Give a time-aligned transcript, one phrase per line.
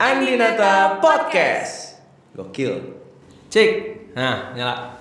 [0.00, 2.00] Andinata Podcast.
[2.32, 2.72] Gokil.
[3.52, 3.70] Cek.
[4.16, 4.96] Nah, nyala.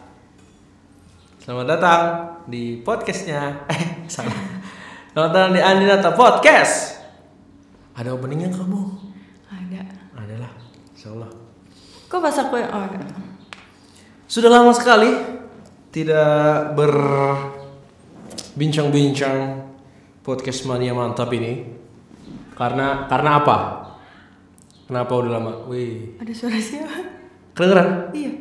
[1.39, 3.63] Selamat datang di podcastnya.
[3.71, 4.35] Eh, salah.
[5.15, 6.99] Selamat datang di Andinata Podcast.
[7.95, 8.91] Ada openingnya kamu?
[9.47, 9.87] Ada.
[10.19, 10.51] Ada lah.
[10.91, 11.31] Insya Allah.
[12.11, 12.99] Kok aku yang oh ada.
[14.27, 15.15] Sudah lama sekali
[15.95, 19.63] tidak berbincang-bincang
[20.27, 21.71] podcast mania mantap ini.
[22.51, 23.87] Karena karena apa?
[24.89, 25.53] Kenapa udah lama?
[25.69, 26.97] Wih, Ada suara siapa?
[27.53, 28.09] kedengeran?
[28.09, 28.31] Iya.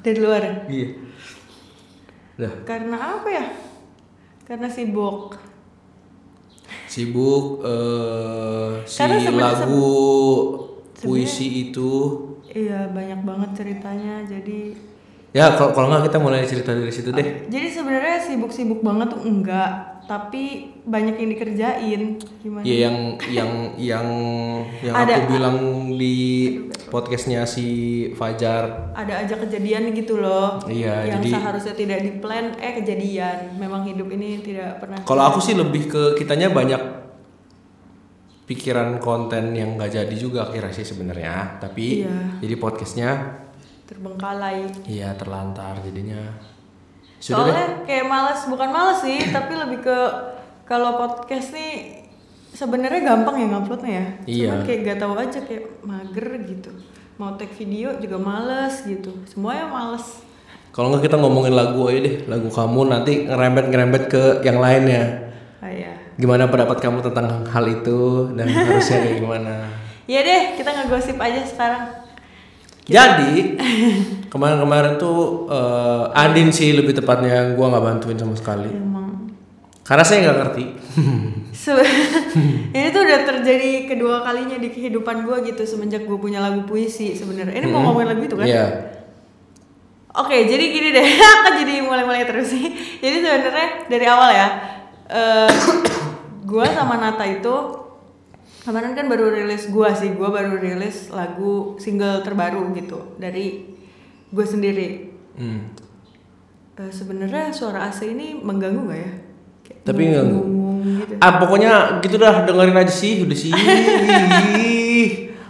[0.00, 0.42] Dari luar.
[0.64, 0.88] Iya.
[2.40, 2.52] Udah.
[2.64, 3.46] Karena apa ya?
[4.48, 5.36] Karena sibuk.
[6.88, 9.92] Sibuk eh si Karena lagu
[10.96, 11.92] puisi itu.
[12.48, 14.24] Iya banyak banget ceritanya.
[14.24, 14.72] Jadi
[15.34, 17.50] Ya kalau kalau nggak kita mulai cerita dari situ deh.
[17.50, 19.93] jadi sebenarnya sibuk-sibuk banget tuh enggak.
[20.04, 20.42] Tapi
[20.84, 22.02] banyak yang dikerjain.
[22.38, 22.60] Gimana?
[22.60, 24.06] Iya yang yang yang
[24.78, 25.56] yang Ada- aku bilang
[25.90, 26.16] di
[26.86, 27.66] podcastnya si
[28.12, 28.92] Fajar.
[28.92, 30.60] Ada aja kejadian gitu loh.
[30.64, 33.56] Iya, Yang jadi- seharusnya tidak di plan eh kejadian.
[33.56, 35.00] Memang hidup ini tidak pernah.
[35.02, 36.80] Kalau aku sih lebih ke kitanya banyak
[38.44, 41.56] pikiran konten yang nggak jadi juga akhirnya sih sebenarnya.
[41.58, 42.44] Tapi Iya.
[42.44, 43.10] jadi podcastnya
[43.84, 44.68] terbengkalai.
[44.84, 46.52] iya terlantar jadinya.
[47.24, 47.56] Sudah deh.
[47.56, 49.98] Soalnya kayak males, bukan males sih, tapi lebih ke
[50.68, 52.04] kalau podcast nih
[52.52, 54.04] sebenarnya gampang ya nguploadnya ya.
[54.28, 54.48] Iya.
[54.52, 56.70] Cuman kayak gak tahu aja kayak mager gitu.
[57.16, 59.16] Mau tag video juga males gitu.
[59.24, 60.20] Semuanya males.
[60.74, 65.32] Kalau nggak kita ngomongin lagu aja deh, lagu kamu nanti ngerembet-ngerembet ke yang lainnya.
[65.64, 65.94] Ah ya.
[66.18, 69.54] Gimana pendapat kamu tentang hal itu dan harusnya kayak gimana?
[70.04, 72.03] Iya deh, kita ngegosip aja sekarang.
[72.84, 73.56] Jadi
[74.28, 78.68] kemarin-kemarin tuh eh, Andin sih lebih tepatnya gua nggak bantuin sama sekali.
[78.68, 79.32] Emang
[79.84, 80.64] Karena saya nggak ngerti.
[82.76, 87.12] Ini tuh udah terjadi kedua kalinya di kehidupan gue gitu semenjak gue punya lagu puisi
[87.12, 87.52] sebenarnya.
[87.52, 88.48] Ini mau ngomongin lagu itu kan?
[88.48, 88.66] Iya.
[90.14, 91.04] Oke, jadi gini deh,
[91.42, 92.70] aku jadi mulai-mulai terus sih.
[93.02, 94.48] Jadi sebenarnya dari awal ya,
[95.10, 95.52] eh
[96.50, 97.83] gue sama Nata itu
[98.64, 103.76] kemarin kan baru rilis gue sih, gue baru rilis lagu single terbaru gitu dari
[104.26, 104.88] gue sendiri.
[105.36, 105.68] Hmm.
[106.74, 109.12] Eh, sebenarnya suara AC ini mengganggu gak ya?
[109.62, 111.12] Kayak Tapi ngomong gitu.
[111.18, 113.52] Ah pokoknya gitu dah dengerin aja sih udah sih.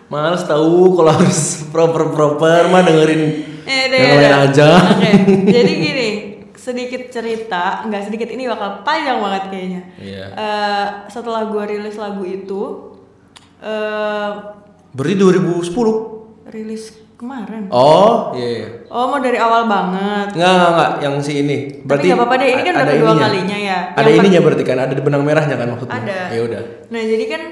[0.07, 3.23] Males tahu kalau harus proper proper mah dengerin
[3.65, 4.45] Eh, deh, yang lain deh.
[4.45, 4.69] aja.
[4.93, 5.11] Oke,
[5.49, 6.09] jadi gini,
[6.55, 9.83] sedikit cerita, nggak sedikit ini bakal panjang banget kayaknya.
[9.97, 10.25] Iya.
[10.31, 12.93] Eh, setelah gue rilis lagu itu,
[13.59, 14.31] eh
[14.91, 16.15] Berarti 2010.
[16.47, 16.85] rilis
[17.15, 17.67] kemarin.
[17.69, 18.69] Oh, iya iya.
[18.87, 20.35] Oh mau dari awal banget.
[20.35, 21.57] Enggak, enggak, enggak, yang si ini.
[21.83, 23.79] Tapi nggak apa-apa deh, ini kan a- udah kedua kalinya ya.
[23.93, 25.99] Ada Yang ininya berarti kan, ada benang merahnya kan maksudnya.
[25.99, 26.19] Ada.
[26.31, 26.61] Ya udah.
[26.89, 27.43] Nah jadi kan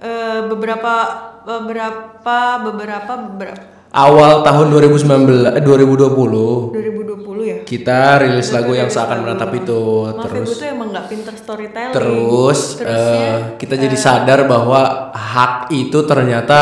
[0.00, 0.92] eh, beberapa
[1.40, 7.58] beberapa beberapa beberapa Awal tahun 2019 eh, 2020 2020 ya.
[7.66, 9.82] kita rilis lagu yang seakan menatap itu
[10.30, 11.90] terus tuh emang nggak pinter storytelling.
[11.90, 16.58] terus eh, kita jadi sadar bahwa hak itu ternyata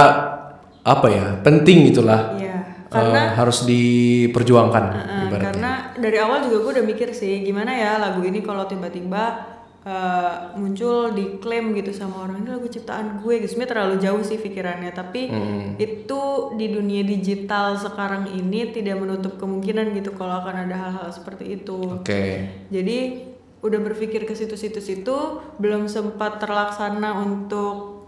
[0.81, 2.56] apa ya penting itulah Iya.
[2.89, 4.84] Eh, harus diperjuangkan
[5.28, 5.53] ibaratnya.
[5.53, 9.58] karena dari awal juga gue udah mikir sih gimana ya lagu ini kalau tiba-tiba
[9.88, 13.56] eh, muncul diklaim gitu sama orang ini lagu ciptaan gue gitu.
[13.56, 15.32] Sebenarnya terlalu jauh sih pikirannya tapi
[15.81, 16.21] itu
[16.60, 22.04] di dunia digital sekarang ini tidak menutup kemungkinan gitu kalau akan ada hal-hal seperti itu.
[22.04, 22.53] Oke.
[22.69, 23.28] jadi
[23.59, 25.16] udah berpikir ke situ-situ situ
[25.59, 28.06] belum sempat terlaksana untuk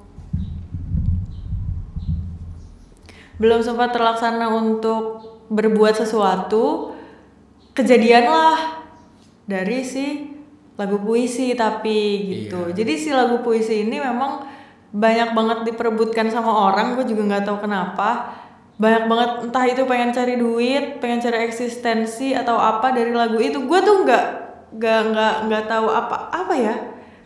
[3.42, 6.94] belum sempat terlaksana untuk berbuat sesuatu
[7.74, 8.84] kejadianlah
[9.50, 10.29] dari si
[10.80, 12.72] lagu puisi tapi gitu.
[12.72, 14.48] Jadi si lagu puisi ini memang
[14.90, 18.40] banyak banget diperebutkan sama orang gue juga nggak tahu kenapa.
[18.80, 23.60] Banyak banget entah itu pengen cari duit pengen cari eksistensi atau apa dari lagu itu.
[23.68, 24.24] Gue tuh nggak
[24.80, 26.74] nggak nggak nggak tahu apa apa ya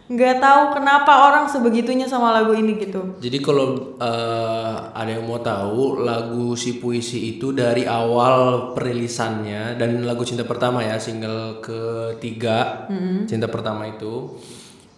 [0.05, 3.17] nggak tahu kenapa orang sebegitunya sama lagu ini gitu.
[3.25, 10.05] Jadi kalau eh, ada yang mau tahu lagu si puisi itu dari awal perilisannya dan
[10.05, 12.89] lagu cinta pertama ya single ketiga
[13.25, 14.37] cinta pertama itu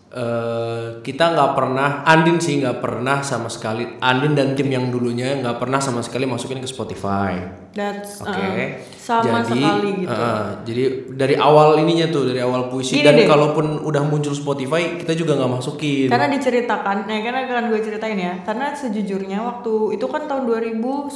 [0.06, 5.42] eh kita nggak pernah Andin sih nggak pernah sama sekali Andin dan tim yang dulunya
[5.42, 7.66] nggak pernah sama sekali masukin ke Spotify.
[7.74, 8.30] That's Oke.
[8.32, 8.66] uh,
[8.96, 10.14] sama jadi, sekali gitu.
[10.14, 10.82] eh, jadi
[11.12, 13.28] dari awal ininya tuh dari awal puisi Gini dan deh.
[13.28, 16.08] kalaupun udah muncul Spotify kita juga nggak masukin.
[16.08, 18.34] Karena diceritakan, nah karena akan gue ceritain ya.
[18.46, 21.12] Karena sejujurnya waktu itu kan tahun 2010,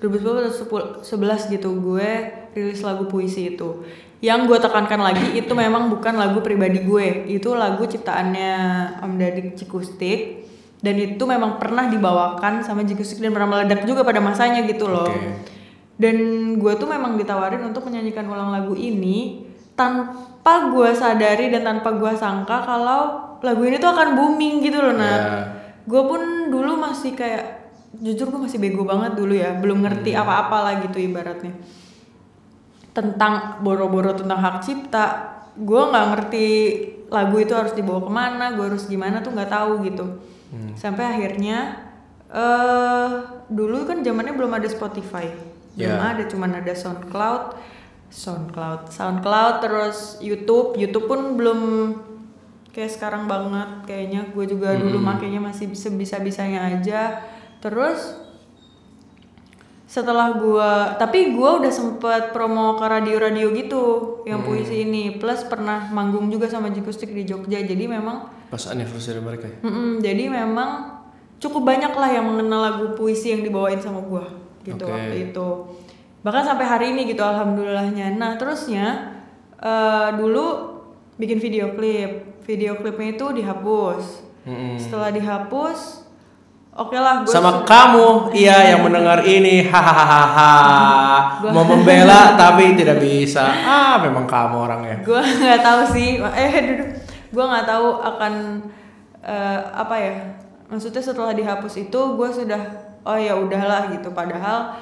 [0.00, 2.10] 2010 atau 10 11 gitu gue
[2.54, 3.84] rilis lagu puisi itu.
[4.18, 8.52] Yang gue tekankan lagi itu memang bukan lagu pribadi gue, itu lagu ciptaannya
[8.98, 10.42] Om Dadik Cikustik.
[10.78, 15.06] Dan itu memang pernah dibawakan sama Jikustik dan pernah meledak juga pada masanya gitu loh.
[15.06, 15.56] Oke.
[15.98, 16.14] dan
[16.54, 19.42] gue tuh memang ditawarin untuk menyanyikan ulang lagu ini
[19.74, 23.00] tanpa gue sadari dan tanpa gue sangka kalau
[23.42, 25.34] lagu ini tuh akan booming gitu loh nah Ya.
[25.82, 27.66] gue pun dulu masih kayak
[27.98, 29.58] jujur gue masih bego banget dulu ya.
[29.58, 31.50] Belum ngerti apa-apa lah gitu ibaratnya
[32.98, 36.46] tentang boro-boro tentang hak cipta gue nggak ngerti
[37.14, 40.06] lagu itu harus dibawa ke mana gue harus gimana tuh nggak tahu gitu.
[40.74, 41.78] Sampai akhirnya
[42.28, 43.10] eh
[43.48, 45.30] dulu kan zamannya belum ada Spotify.
[45.78, 46.10] Belum Ya.
[46.14, 47.54] ada cuman ada SoundCloud
[48.10, 50.74] SoundCloud SoundCloud terus YouTube.
[50.74, 51.60] YouTube pun belum
[52.74, 54.26] kayak sekarang banget kayaknya.
[54.34, 57.22] Gue juga dulu makainya masih sebisa bisanya aja.
[57.62, 58.14] Terus
[59.88, 63.84] setelah gua tapi gua udah sempet promo ke radio-radio gitu
[64.28, 69.24] yang puisi ini plus pernah manggung juga sama Jikustik di Jogja jadi memang Pas anniversary
[69.24, 69.56] mereka ya.
[69.64, 71.00] mm-mm, jadi memang
[71.40, 74.28] cukup banyak lah yang mengenal lagu puisi yang dibawain sama gua
[74.60, 74.92] gitu Oke.
[74.92, 75.48] waktu itu
[76.20, 79.16] bahkan sampai hari ini gitu alhamdulillahnya nah terusnya
[79.56, 80.76] eh, dulu
[81.16, 84.04] bikin video klip video klipnya itu dihapus
[84.44, 84.76] Mm-mm.
[84.76, 86.04] setelah dihapus
[86.78, 90.54] oke lah gua Sama kamu, iya yang mendengar ini, hahaha,
[91.50, 93.42] mau membela tapi tidak bisa.
[93.44, 94.96] Ah, memang kamu orangnya.
[95.02, 96.22] gue nggak tahu sih.
[96.22, 96.88] Eh duduk.
[97.28, 98.32] Gue nggak tahu akan
[99.20, 100.14] eh, apa ya.
[100.68, 102.62] Maksudnya setelah dihapus itu gue sudah
[103.02, 104.14] oh ya udahlah gitu.
[104.14, 104.78] Padahal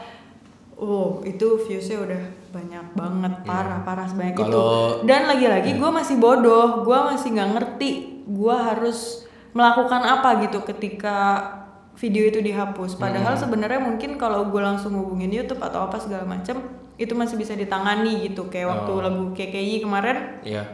[0.76, 2.22] oh itu viewsnya udah
[2.52, 3.32] banyak banget.
[3.42, 4.44] Parah parah sebanyak itu.
[4.44, 4.52] Iya.
[4.52, 6.84] Kalau- dan lagi-lagi gue masih bodoh.
[6.84, 7.90] Gue masih nggak ngerti
[8.26, 11.48] gue harus melakukan apa gitu ketika
[11.96, 13.42] video itu dihapus padahal Hmm.
[13.42, 16.60] sebenarnya mungkin kalau gue langsung hubungin YouTube atau apa segala macam
[16.94, 19.00] itu masih bisa ditangani gitu kayak waktu Oh.
[19.00, 20.64] lagu KKI kemarin Iya.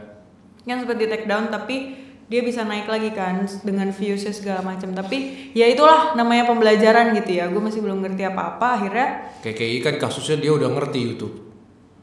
[0.61, 4.91] yang sempat di take down tapi dia bisa naik lagi kan dengan viewsnya segala macam
[4.91, 9.07] tapi ya itulah namanya pembelajaran gitu ya gue masih belum ngerti apa-apa akhirnya
[9.39, 11.35] KKI kan kasusnya dia udah ngerti YouTube.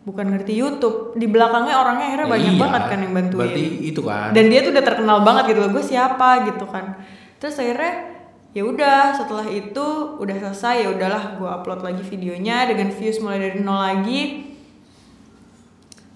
[0.00, 2.60] bukan ngerti YouTube di belakangnya orangnya akhirnya Ya banyak iya.
[2.60, 4.28] banget kan yang bantuin Berarti itu kan.
[4.30, 6.84] dan dia tuh udah terkenal banget gitu loh gue siapa gitu kan
[7.36, 7.92] terus akhirnya
[8.50, 9.86] ya udah setelah itu
[10.18, 14.22] udah selesai ya udahlah gue upload lagi videonya dengan views mulai dari nol lagi.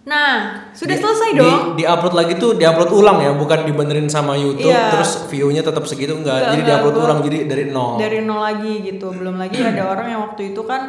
[0.05, 1.61] Nah sudah Di- selesai di- dong.
[1.81, 4.93] Di-upload lagi tuh di-upload ulang ya, bukan dibenerin sama YouTube Iya.
[4.93, 6.37] terus view-nya tetap segitu enggak.
[6.37, 7.93] Enggak, jadi enggak, di-upload gua- ulang jadi dari nol.
[7.97, 9.07] dari nol lagi gitu.
[9.11, 10.83] Belum lagi ada orang yang waktu itu kan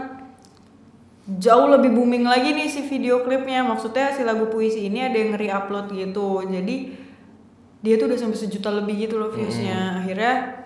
[1.26, 3.64] jauh lebih booming lagi nih si video klipnya.
[3.64, 6.44] Maksudnya si lagu puisi ini ada yang re-upload gitu.
[6.44, 6.76] Jadi
[7.80, 10.04] dia tuh udah sampai sejuta lebih gitu loh viewsnya.
[10.04, 10.65] Akhirnya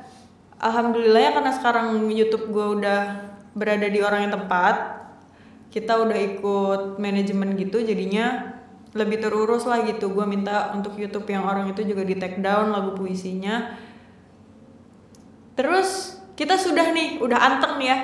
[0.59, 4.75] alhamdulillah ya karena sekarang YouTube gue udah berada di orang yang tepat.
[5.69, 8.57] Kita udah ikut manajemen gitu jadinya
[8.93, 10.11] lebih terurus lah gitu.
[10.11, 13.79] Gue minta untuk YouTube yang orang itu juga di take down lagu puisinya.
[15.55, 17.99] Terus kita sudah nih udah anteng nih ya.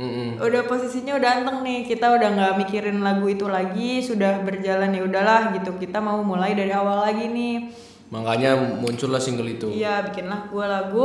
[0.00, 0.40] Mm-mm.
[0.40, 5.04] udah posisinya udah anteng nih kita udah nggak mikirin lagu itu lagi sudah berjalan ya
[5.04, 5.76] udahlah gitu.
[5.76, 7.68] Kita mau mulai dari awal lagi nih.
[8.08, 9.68] Makanya muncullah single itu.
[9.68, 11.04] iya bikinlah gue lagu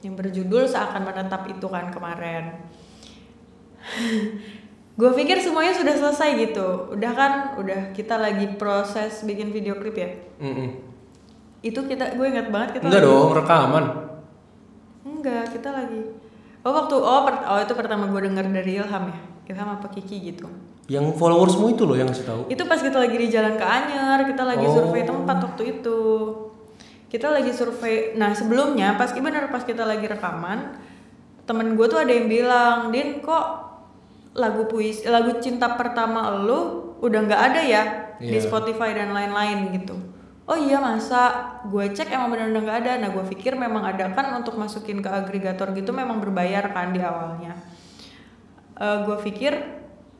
[0.00, 2.54] yang berjudul seakan menetap itu kan kemarin
[4.98, 9.94] gue pikir semuanya sudah selesai gitu udah kan udah kita lagi proses bikin video klip
[9.94, 10.10] ya
[10.40, 10.68] Mm-mm.
[11.60, 13.84] itu kita gue ingat banget kita Enggak lagi- dong, rekaman.
[15.04, 16.02] enggak kita lagi
[16.60, 20.18] oh waktu oh, per- oh itu pertama gue denger dari Ilham ya Ilham apa Kiki
[20.26, 20.46] gitu
[20.86, 22.42] Yang followersmu itu loh yang ngasih tahu.
[22.48, 24.72] itu pas kita lagi di jalan ke Anyer kita lagi Oh.
[24.74, 25.98] survei tempat waktu itu
[27.08, 28.12] kita lagi survei.
[28.16, 30.76] Nah sebelumnya pas bener pas kita lagi rekaman
[31.48, 33.64] temen gue tuh ada yang bilang din kok
[34.36, 37.82] lagu puisi lagu cinta pertama lu udah nggak ada ya
[38.20, 38.44] di Iya.
[38.44, 39.96] Spotify dan lain-lain gitu.
[40.48, 41.56] Oh iya masa?
[41.68, 42.92] Gue cek emang benar-benar nggak ada.
[43.00, 47.00] Nah gue pikir memang ada kan untuk masukin ke agregator gitu memang berbayar kan di
[47.00, 47.56] awalnya.
[48.78, 49.56] Gue pikir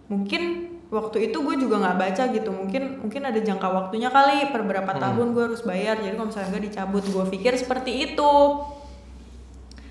[0.09, 2.51] mungkin waktu itu gue juga nggak baca gitu.
[2.51, 4.49] Mungkin mungkin ada jangka waktunya kali.
[4.49, 6.01] Per berapa tahun gue harus bayar.
[6.01, 8.35] Jadi kalau misalnya nggak dicabut gue pikir seperti itu.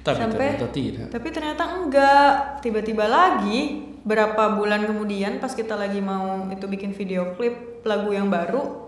[0.08, 1.08] Tapi sampai ternyata tidak.
[1.12, 2.32] tapi ternyata enggak.
[2.64, 8.32] Tiba-tiba lagi berapa bulan kemudian pas kita lagi mau itu bikin video klip lagu yang
[8.32, 8.88] baru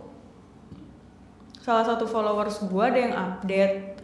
[1.59, 3.99] salah satu followers gue ada yang update.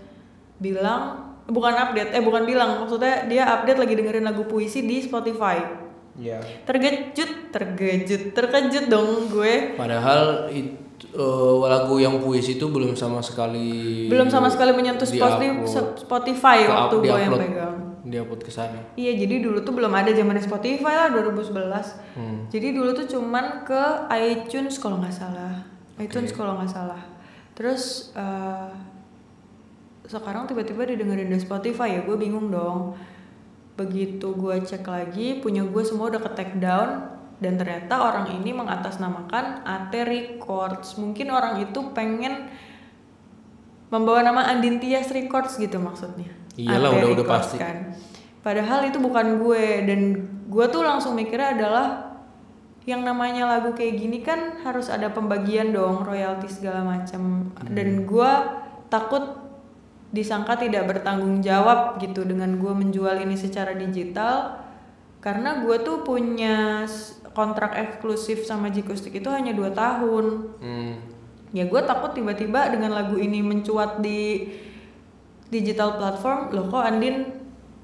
[0.60, 5.85] Bilang bukan update eh bukan bilang maksudnya dia update lagi dengerin lagu puisi di Spotify
[6.16, 6.40] Iya.
[6.64, 14.08] terkejut terkejut terkejut dong gue Padahal itu eh, lagu yang puisi itu belum sama sekali
[14.08, 18.78] belum sama sekali menyentuh Spotify, waktu gue yang pegang Di-upload ke sana.
[18.94, 22.14] Iya, jadi dulu tuh belum ada zaman Spotify lah 2011.
[22.14, 22.46] Hmm.
[22.54, 23.82] Jadi dulu tuh cuman ke
[24.14, 25.66] iTunes kalau nggak salah.
[25.98, 27.02] iTunes kalau nggak salah.
[27.58, 28.70] Terus eh,
[30.06, 32.94] sekarang tiba-tiba didengerin di Spotify ya gue bingung dong
[33.75, 38.55] begitu gue cek lagi punya gue semua udah ke take down dan ternyata orang ini
[38.55, 40.96] mengatasnamakan AT Records.
[40.96, 42.48] Mungkin orang itu pengen
[43.91, 46.32] membawa nama Andin Tias Records gitu maksudnya.
[46.55, 47.60] Iyalah, AT udah- udah pasti.
[47.60, 47.91] kan.
[48.39, 50.01] Padahal itu bukan gue dan
[50.48, 51.88] gue tuh langsung mikirnya adalah
[52.86, 58.32] yang namanya lagu kayak gini kan harus ada pembagian dong royalti segala macam dan gue
[58.88, 59.45] takut
[60.16, 64.64] disangka tidak bertanggung jawab gitu dengan gue menjual ini secara digital.
[65.20, 66.88] Karena gue tuh punya
[67.36, 70.56] kontrak eksklusif sama Jikustik itu hanya dua tahun.
[70.64, 70.96] Hmm.
[71.56, 74.44] ya gue takut tiba-tiba dengan lagu ini mencuat di
[75.48, 77.32] digital platform loh kok Andin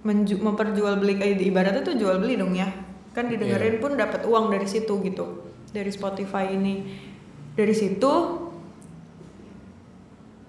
[0.04, 2.68] menju- memperjual beli kayak ibaratnya tuh jual beli dong ya.
[3.16, 6.84] Kan didengerin pun dapat uang dari situ gitu dari Spotify ini.
[7.56, 8.12] Dari situ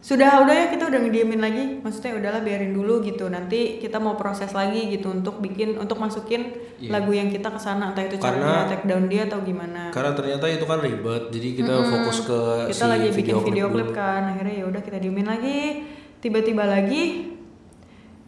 [0.03, 1.65] sudah udah ya kita udah ngediemin lagi.
[1.79, 3.31] Maksudnya udahlah biarin dulu gitu.
[3.31, 6.99] Nanti kita mau proses lagi gitu untuk bikin untuk masukin Iya.
[6.99, 9.95] lagu yang kita ke sana entah itu caranya take down dia atau gimana.
[9.95, 12.41] Karena ternyata itu kan ribet, jadi kita fokus ke
[12.75, 14.35] kita si lagi bikin video klip kan.
[14.35, 15.87] Akhirnya ya udah kita diemin lagi.
[16.19, 17.31] Tiba-tiba lagi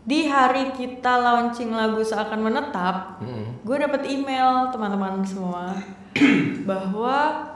[0.05, 3.65] di hari kita launching lagu seakan menetap Mm-mm.
[3.65, 5.81] gue dapet email teman-teman semua
[6.69, 7.49] bahwa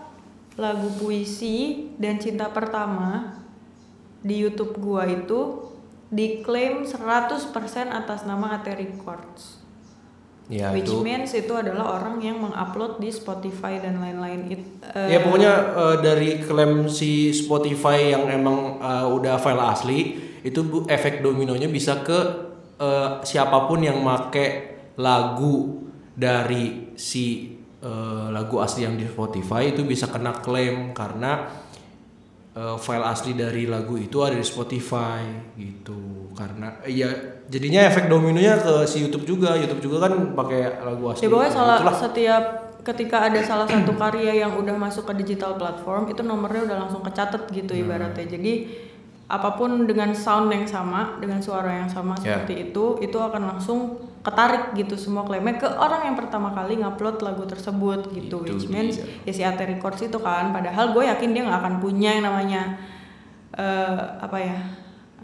[0.57, 3.38] lagu puisi dan cinta pertama
[4.23, 5.69] di YouTube gua itu
[6.09, 7.53] diklaim 100%
[7.93, 9.59] atas nama AT Records.
[10.49, 11.05] Ya which itu.
[11.05, 14.65] means itu adalah orang yang mengupload di Spotify dan lain-lain it,
[14.97, 20.65] eh, Ya pokoknya eh, dari klaim si Spotify yang emang eh, udah file asli itu
[20.65, 22.19] bu, efek dominonya bisa ke
[22.81, 25.85] eh, siapa pun yang make lagu
[26.17, 27.53] dari si
[27.85, 31.45] eh, lagu asli yang di Spotify itu bisa kena klaim karena
[32.59, 35.23] eh, file asli dari lagu itu ada di Spotify
[35.55, 37.09] gitu karena eh, ya
[37.47, 41.53] jadinya efek dominonya ke si YouTube juga YouTube juga kan pakai lagu asli Ya pokoknya
[41.53, 41.97] salah Itulah.
[41.97, 42.45] setiap
[42.81, 47.01] ketika ada salah satu karya yang udah masuk ke digital platform itu nomornya udah langsung
[47.01, 47.85] kecatet gitu Hmm.
[47.85, 48.27] ibaratnya.
[48.27, 48.53] Jadi
[49.29, 52.41] apa pun dengan sound yang sama, dengan suara yang sama Ya.
[52.41, 57.25] seperti itu, itu akan langsung ketarik gitu semua klaimnya ke orang yang pertama kali ngupload
[57.25, 58.45] lagu tersebut gitu.
[58.45, 59.25] Itu Which means dia.
[59.25, 60.53] ya si AT Records itu kan.
[60.53, 62.63] Padahal gue yakin dia nggak akan punya yang namanya
[63.57, 64.57] eh, apa ya,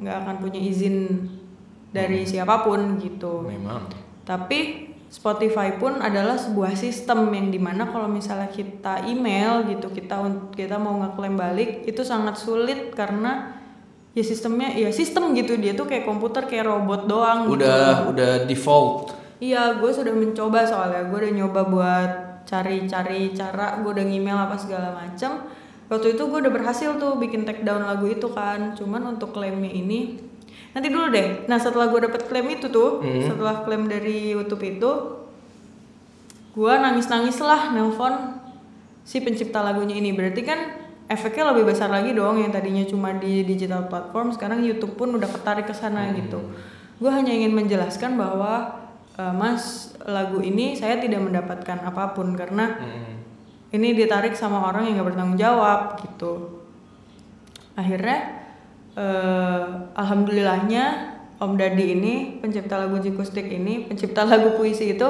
[0.00, 1.28] nggak akan punya izin
[1.92, 3.44] dari siapa pun gitu.
[3.44, 3.86] memang
[4.24, 10.18] Tapi Spotify pun adalah sebuah sistem yang di mana kalau misalnya kita email gitu kita
[10.58, 13.62] kita mau ngeklaim balik itu sangat sulit karena
[14.14, 17.60] ya sistemnya ya sistem gitu dia tuh kayak komputer kayak robot doang gitu.
[17.60, 22.10] udah udah default Iya, gue sudah mencoba soalnya gue udah nyoba buat
[22.48, 25.50] cari-cari cara, gue udah ngemail apa segala macam.
[25.90, 28.72] Waktu itu gue udah berhasil tuh bikin take down lagu itu kan.
[28.72, 30.16] Cuman untuk klaimnya ini
[30.72, 31.44] nanti dulu deh.
[31.50, 34.90] Nah setelah gue dapet klaim itu tuh, setelah klaim dari YouTube itu,
[36.54, 38.38] gue nangis-nangis lah nelpon
[39.04, 40.14] si pencipta lagunya ini.
[40.14, 44.96] Berarti kan efeknya lebih besar lagi dong yang tadinya cuma di digital platform, sekarang YouTube
[44.96, 46.40] pun udah ketarik ke sana gitu.
[46.96, 48.84] Gue hanya ingin menjelaskan bahwa
[49.18, 52.76] eh, Mas lagu ini saya tidak mendapatkan apa pun karena
[53.74, 56.62] ini ditarik sama orang yang gak bertanggung jawab gitu.
[57.74, 58.46] Akhirnya
[58.94, 59.64] eh,
[59.98, 65.08] alhamdulillahnya Om Dadi ini pencipta lagu Jikustik ini pencipta lagu puisi itu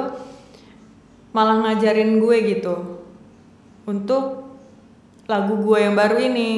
[1.34, 3.04] malah ngajarin gue gitu
[3.84, 4.43] untuk
[5.28, 6.50] lagu gue yang baru ini.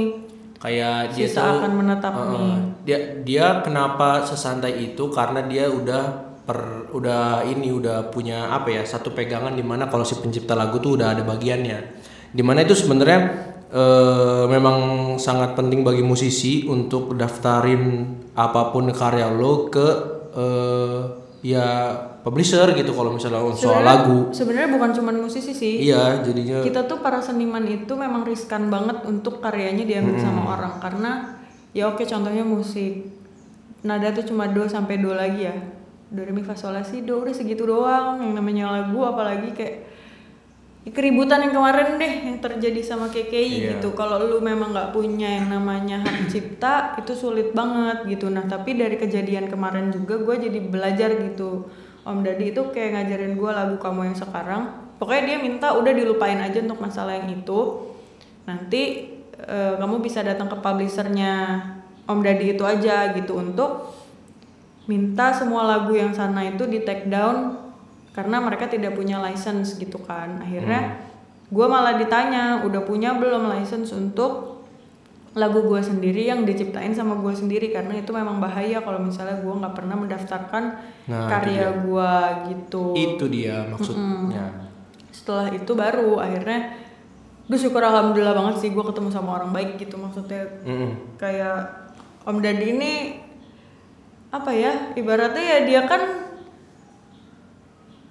[0.56, 2.52] Kayak dia Sisa tuh akan menetap uh, nih.
[2.82, 5.12] dia dia kenapa sesantai itu?
[5.12, 6.04] Karena dia udah
[6.46, 10.80] per udah ini udah punya apa ya satu pegangan di mana kalau si pencipta lagu
[10.80, 11.78] tuh udah ada bagiannya.
[12.32, 13.20] Di mana itu sebenarnya
[13.70, 14.78] eh, memang
[15.20, 19.88] sangat penting bagi musisi untuk daftarin apa pun karya lo ke
[20.34, 21.92] eh, ya
[22.24, 24.32] publisher gitu kalau misalnya soal lagu.
[24.32, 25.84] sebenarnya bukan cuma musisi sih.
[25.84, 30.74] Iya jadinya kita tuh para seniman itu memang riskan banget untuk karyanya diambil sama orang.
[30.80, 31.12] Karena
[31.76, 33.12] ya oke contohnya musik.
[33.86, 35.54] Nada tuh cuma do sampai do lagi ya.
[36.10, 37.22] Do re mi fa sol la si do.
[37.22, 38.98] Udah segitu doang yang namanya lagu.
[39.04, 39.95] Apalagi kayak ya
[40.86, 43.68] keributan yang kemarin deh yang terjadi sama KKI Iya.
[43.76, 43.90] gitu.
[43.92, 48.30] Kalau lu memang nggak punya yang namanya hak cipta itu sulit banget gitu.
[48.30, 51.66] Nah tapi dari kejadian kemarin juga gue jadi belajar gitu.
[52.06, 54.62] Om Dadi itu kayak ngajarin gue lagu kamu yang sekarang.
[54.96, 57.90] Pokoknya dia minta udah dilupain aja untuk masalah yang itu.
[58.46, 58.82] Nanti
[59.36, 61.66] eh, kamu bisa datang ke publishernya
[62.06, 63.90] Om Dadi itu aja gitu untuk
[64.86, 67.65] minta semua lagu yang sana itu di take down
[68.16, 70.40] karena mereka tidak punya license gitu kan.
[70.40, 70.96] Akhirnya
[71.52, 74.64] gue malah ditanya udah punya belum license untuk
[75.36, 77.68] lagu gue sendiri yang diciptain sama gue sendiri?
[77.68, 80.64] Karena itu memang bahaya kalau misalnya gue nggak pernah mendaftarkan
[81.06, 82.12] Nah, karya gue
[82.50, 82.96] gitu.
[82.98, 84.66] Itu dia maksudnya.
[85.14, 86.76] setelah itu baru akhirnya
[87.46, 90.50] gue syukur alhamdulillah banget sih gue ketemu sama orang baik gitu maksudnya.
[90.66, 91.14] Mm-mm.
[91.14, 91.86] kayak
[92.26, 92.92] Om Dadi ini
[94.34, 96.25] apa ya ibaratnya ya dia kan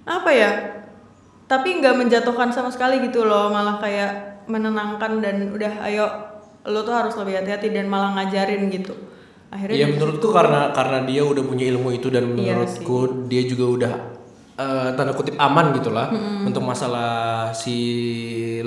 [0.06, 0.50] apa ya
[1.46, 6.06] tapi nggak menjatuhkan sama sekali gitu loh malah kayak menenangkan dan udah ayo
[6.66, 8.94] lo tuh harus lebih hati-hati dan malah ngajarin gitu
[9.50, 13.42] akhirnya Iya dari menurutku karena karena dia udah punya ilmu itu dan Iya menurutku dia
[13.46, 13.92] juga udah
[14.58, 16.10] eh, tanda kutip aman gitulah
[16.42, 17.78] untuk masalah si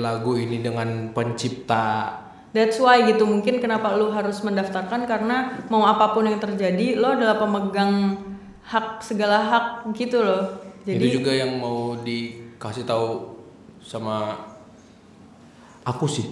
[0.00, 2.16] lagu ini dengan pencipta.
[2.50, 7.14] That's why gitu mungkin kenapa lu harus mendaftarkan karena mau apa pun yang terjadi lo
[7.14, 8.18] adalah pemegang
[8.66, 10.69] hak segala hak gitu loh.
[10.96, 13.38] Jadi itu juga yang mau dikasih tahu
[13.84, 14.36] sama
[15.86, 16.26] aku sih.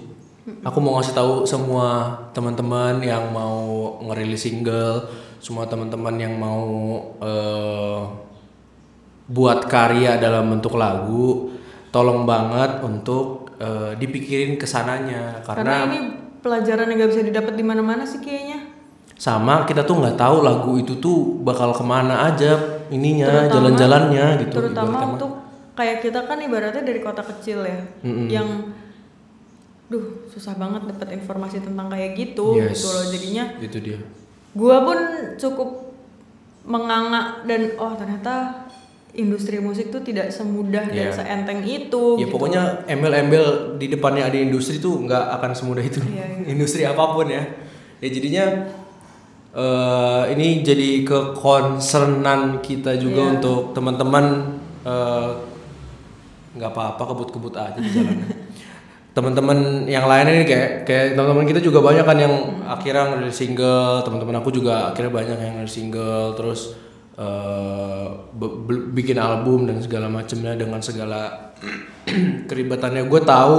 [0.65, 5.05] Aku mau ngasih tahu semua teman-teman yang mau ngerilis single,
[5.45, 6.65] semua teman-teman yang mau
[7.21, 8.01] eh,
[9.29, 11.53] buat karya dalam bentuk lagu,
[11.93, 16.01] tolong banget untuk eh, dipikirin ke sananya karena karena ini
[16.41, 18.79] pelajaran yang gak bisa didapat di mana-mana sih kayaknya.
[19.19, 24.55] sama kita tuh nggak tahu lagu itu tuh bakal ke mana aja ininya jalan-jalannya gitu.
[24.55, 25.31] Terutama ibaratnya untuk
[25.73, 27.79] kayak kita kan ibaratnya dari kota kecil ya,
[28.29, 28.75] yang
[29.89, 32.77] duh susah banget dapat informasi tentang kayak gitu Yes.
[32.77, 33.05] gitu loh.
[33.09, 33.99] Jadinya itu dia.
[34.53, 34.99] gua pun
[35.35, 35.95] cukup
[36.63, 38.67] menganga dan oh ternyata
[39.15, 41.15] industri musik tuh tidak semudah dan Iya.
[41.15, 42.21] seenteng itu.
[42.21, 42.33] Ya gitu.
[42.35, 43.47] pokoknya embel-embel
[43.81, 46.01] di depannya ada industri tuh nggak akan semudah itu.
[46.05, 47.41] Iya, industri apa pun ya.
[47.99, 48.45] Ya jadinya
[49.59, 53.31] eh ini jadi kekonsernan kita juga Iya.
[53.35, 54.25] untuk teman-teman
[54.87, 55.31] eh,
[56.55, 58.23] nggak apa-apa kebut-kebut aja di jalan.
[59.19, 64.07] teman-teman yang lainnya ini kayak kayak teman-teman kita juga banyak kan yang akhirnya ngerilis single,
[64.07, 66.79] teman-teman aku juga akhirnya banyak yang ngerilis single terus
[68.39, 71.51] be- bikin album dan segala macamnya dengan segala
[72.51, 73.11] keribetannya.
[73.11, 73.57] Gue tahu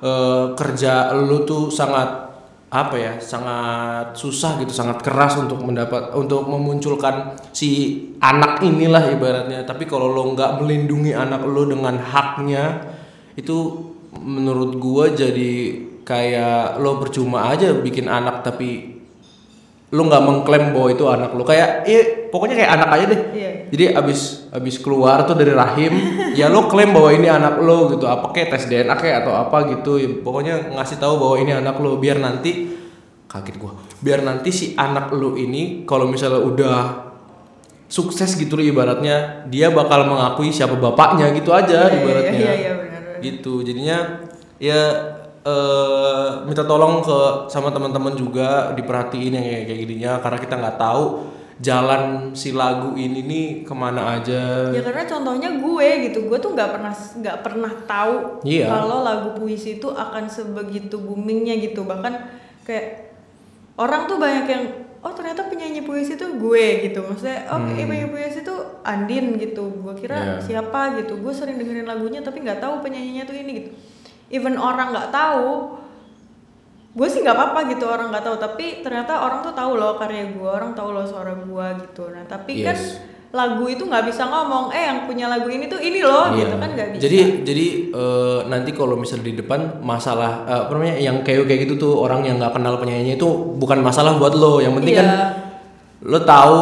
[0.00, 2.23] eh, kerja lu tuh sangat
[2.74, 9.62] apa ya sangat susah gitu sangat keras untuk mendapat untuk memunculkan si anak inilah ibaratnya.
[9.62, 12.82] Tapi kalau lo nggak melindungi anak lo dengan haknya
[13.38, 13.78] itu
[14.18, 18.98] menurut gua jadi kayak lo percuma aja bikin anak tapi
[19.94, 21.46] lo nggak mengklaim bahwa itu anak lo.
[21.46, 23.20] Kayak iya pokoknya kayak anak aja deh.
[23.30, 23.50] Iya.
[23.70, 25.94] jadi abis abis keluar tuh dari rahim
[26.38, 28.10] ya lo klaim bahwa ini anak lo gitu.
[28.10, 30.02] Apa kayak tes DNA kayak atau apa gitu.
[30.02, 31.94] Ya, pokoknya ngasih tahu bahwa ini anak lo.
[31.94, 32.74] Biar nanti
[33.30, 33.78] kaget gua.
[34.02, 36.78] Biar nanti si anak lo ini kalau misalnya udah
[37.86, 42.38] sukses gitu loh ibaratnya dia bakal mengakui siapa bapaknya gitu aja Iya, iya, ibaratnya.
[42.42, 43.22] iya, iya, benar, benar.
[43.22, 43.62] gitu.
[43.62, 43.98] Jadinya
[44.58, 44.80] ya
[45.44, 50.12] eh, minta tolong ke sama teman-teman juga diperhatiin yang kayak kayak gininya.
[50.18, 51.04] Karena kita nggak tahu
[51.56, 56.50] jalan si lagu ini nih ke mana aja Ya karena contohnya gue gitu, gue tuh
[56.50, 58.66] nggak pernah nggak pernah tahu Iya.
[58.68, 61.82] kalau lagu puisi itu akan sebegitu boomingnya gitu.
[61.82, 62.12] Bahkan
[62.62, 63.14] kayak
[63.74, 64.64] orang tuh banyak yang
[64.98, 67.00] oh ternyata penyanyi puisi tuh gue gitu.
[67.00, 69.62] Maksudnya oh eh, penyanyi puisi tuh Andin gitu.
[69.78, 70.30] Gue kira Hmm.
[70.34, 70.58] Iya.
[70.58, 71.18] siapa gitu.
[71.18, 73.70] Gue sering dengerin lagunya tapi nggak tahu penyanyinya tuh ini gitu.
[74.32, 75.78] Even orang nggak tahu,
[76.94, 78.36] gue sih nggak apa-apa gitu orang nggak tahu.
[78.38, 82.06] Tapi ternyata orang tuh tahu loh karya gue, orang tahu loh suara gue gitu.
[82.08, 83.02] Nah tapi kan Yes.
[83.30, 86.38] lagu itu nggak bisa ngomong eh yang punya lagu ini tuh ini loh Iya.
[86.40, 90.70] gitu kan nggak bisa Jadi jadi eh, nanti kalau misalnya di depan masalah eh, apa
[90.70, 93.26] namanya yang kayak kayak gitu tuh orang yang nggak kenal penyanyinya itu
[93.58, 94.62] bukan masalah buat lo.
[94.62, 95.26] Yang penting kan Iya.
[96.04, 96.58] lo tahu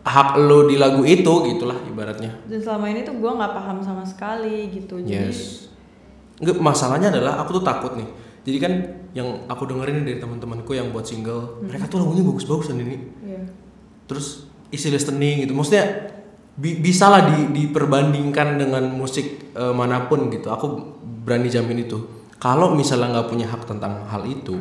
[0.00, 2.32] hak lo di lagu itu gitulah ibaratnya.
[2.46, 5.66] dan selama ini tuh gue nggak paham sama sekali gitu jadi Yes.
[6.38, 8.06] Enggak masalahnya adalah aku tuh takut nih.
[8.40, 8.72] Jadi kan
[9.16, 12.96] yang aku dengerin dari teman-temanku yang buat single, mereka tuh lagunya bagus-bagusan ini.
[13.26, 13.42] iya.
[14.06, 15.52] Terus isi listening gitu.
[15.54, 16.14] Maksudnya
[16.54, 20.50] bi bisa lah di, diperbandingkan dengan musik eh, mana pun gitu.
[20.50, 20.66] Aku
[21.26, 21.98] berani jamin itu.
[22.40, 24.56] Kalau misalnya nggak punya hak tentang hal itu,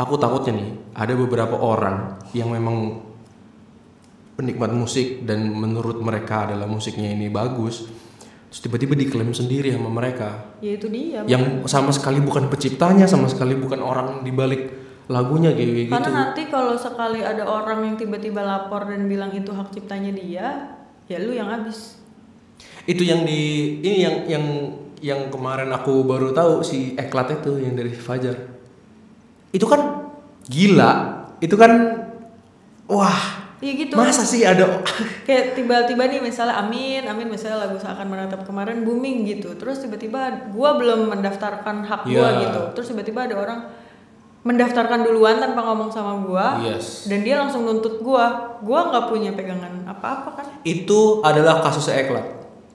[0.00, 3.04] aku takutnya nih ada beberapa orang yang memang
[4.40, 7.92] penikmat musik dan menurut mereka adalah musiknya ini bagus,
[8.50, 13.30] terus tiba-tiba diklaim sendiri sama mereka ya itu dia yang sama sekali bukan penciptanya, sama
[13.30, 14.62] sekali bukan orang di balik
[15.10, 16.10] lagunya kayak kayak karena gitu.
[16.14, 20.46] nanti kalau sekali ada orang yang tiba-tiba lapor dan bilang itu hak ciptanya dia
[21.10, 21.98] ya lu yang habis
[22.84, 24.44] Itu yang di ini yang yang
[25.00, 28.36] yang kemarin aku baru tahu si Eklat itu yang dari Fajar.
[29.52, 30.12] Itu kan
[30.48, 30.92] gila.
[31.40, 31.72] Itu kan
[32.84, 34.80] wah, iya gitu masa sih ada
[35.28, 40.48] kayak tiba-tiba nih misalnya Amin Amin misalnya lagu seakan menatap kemarin booming gitu terus tiba-tiba
[40.48, 42.40] gua belum mendaftarkan hak gua Iya.
[42.42, 43.60] gitu terus tiba-tiba ada orang
[44.40, 47.04] mendaftarkan duluan tanpa ngomong sama gua Yes.
[47.04, 52.26] dan dia langsung nuntut gua gua nggak punya pegangan apa-apa kan Itu adalah kasusnya Eklat.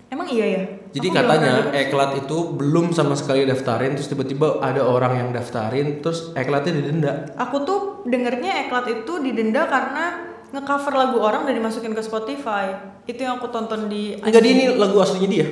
[0.08, 4.80] emang iya ya Jadi Aku katanya Eklat itu belum sama sekali daftarin terus tiba-tiba ada
[4.80, 7.14] orang yang daftarin terus Eklatnya didenda.
[7.36, 12.72] Aku tuh dengernya Eklat itu didenda karena ngecover lagu orang dan dimasukin ke Spotify.
[13.04, 15.48] Itu yang aku tonton di Enggak di ini lagu aslinya dia.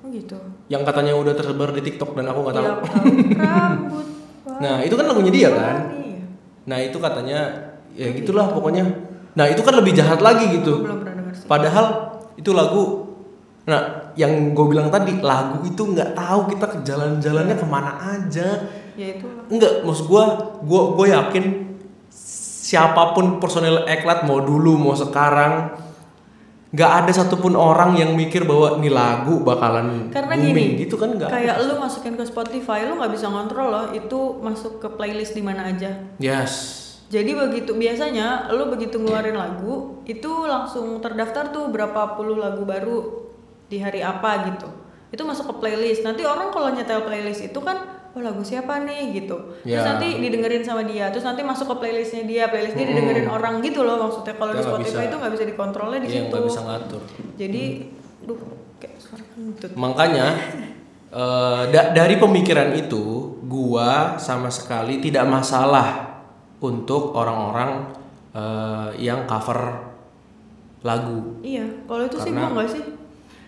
[0.00, 0.38] Oh gitu.
[0.70, 2.64] Yang katanya udah tersebar di TikTok dan aku nggak tahu.
[2.64, 3.06] Iya, tahu.
[3.42, 4.06] Rambut.
[4.54, 5.76] Nah, itu kan lagunya dia kan.
[5.98, 6.22] Iya.
[6.70, 7.38] Nah, itu katanya
[7.98, 8.84] ya gitulah pokoknya.
[9.34, 10.86] Nah, itu kan lebih jahat lagi gitu.
[10.86, 11.50] belum pernah sih.
[11.50, 11.86] Padahal
[12.38, 13.04] itu lagu
[13.64, 18.60] Nah, yang gue bilang tadi lagu itu nggak tahu kita ke jalan-jalannya ke mana aja.
[18.92, 19.24] Ya itu.
[19.48, 21.44] Enggak, maksud gua, gua gue yakin
[22.74, 25.70] siapa pun personel eklat mau dulu mau sekarang
[26.74, 31.14] nggak ada satupun orang yang mikir bahwa ini lagu bakalan Karena booming gini, gitu kan
[31.14, 35.38] nggak Kayak lu masukin ke Spotify, lu nggak bisa ngontrol loh itu masuk ke playlist
[35.38, 35.94] di mana aja.
[36.18, 36.82] yes
[37.14, 43.30] Jadi begitu biasanya lu begitu ngeluarin lagu itu langsung terdaftar tuh berapa puluh lagu baru
[43.70, 44.66] di hari apa gitu.
[45.14, 46.02] Itu masuk ke playlist.
[46.02, 49.36] Nanti orang kalau nyetel playlist itu kan oh lagu siapa nih gitu.
[49.60, 49.90] Terus Ya.
[49.90, 51.10] nanti didengerin sama dia.
[51.10, 52.46] Terus nanti masuk ke playlistnya dia.
[52.46, 54.32] Playlist dia didengerin orang gitu loh maksudnya.
[54.32, 55.08] Kalau di Spotify bisa.
[55.08, 56.30] itu nggak bisa dikontrolnya di Iya situ.
[56.30, 57.02] nggak bisa ngatur
[57.34, 57.62] Jadi
[58.22, 58.38] duh
[58.76, 59.70] kayak suara kentut.
[59.74, 60.26] makanya
[61.12, 63.02] eh, da- dari pemikiran itu
[63.42, 66.22] gua sama sekali tidak masalah
[66.58, 67.90] untuk orang-orang
[68.30, 69.90] eh, yang cover
[70.80, 72.82] lagu Iya, kalau itu sih Karena- gua nggak sih.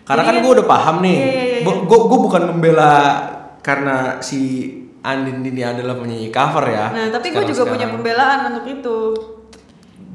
[0.03, 1.17] Karena Jadi kan gue udah paham nih.
[1.17, 1.83] Iya, iya, iya, iya.
[1.83, 2.93] Gue bukan membela
[3.61, 6.91] karena si Andin ini adalah penyanyi cover ya.
[6.91, 8.97] Nah, tapi gue juga punya pembelaan untuk itu.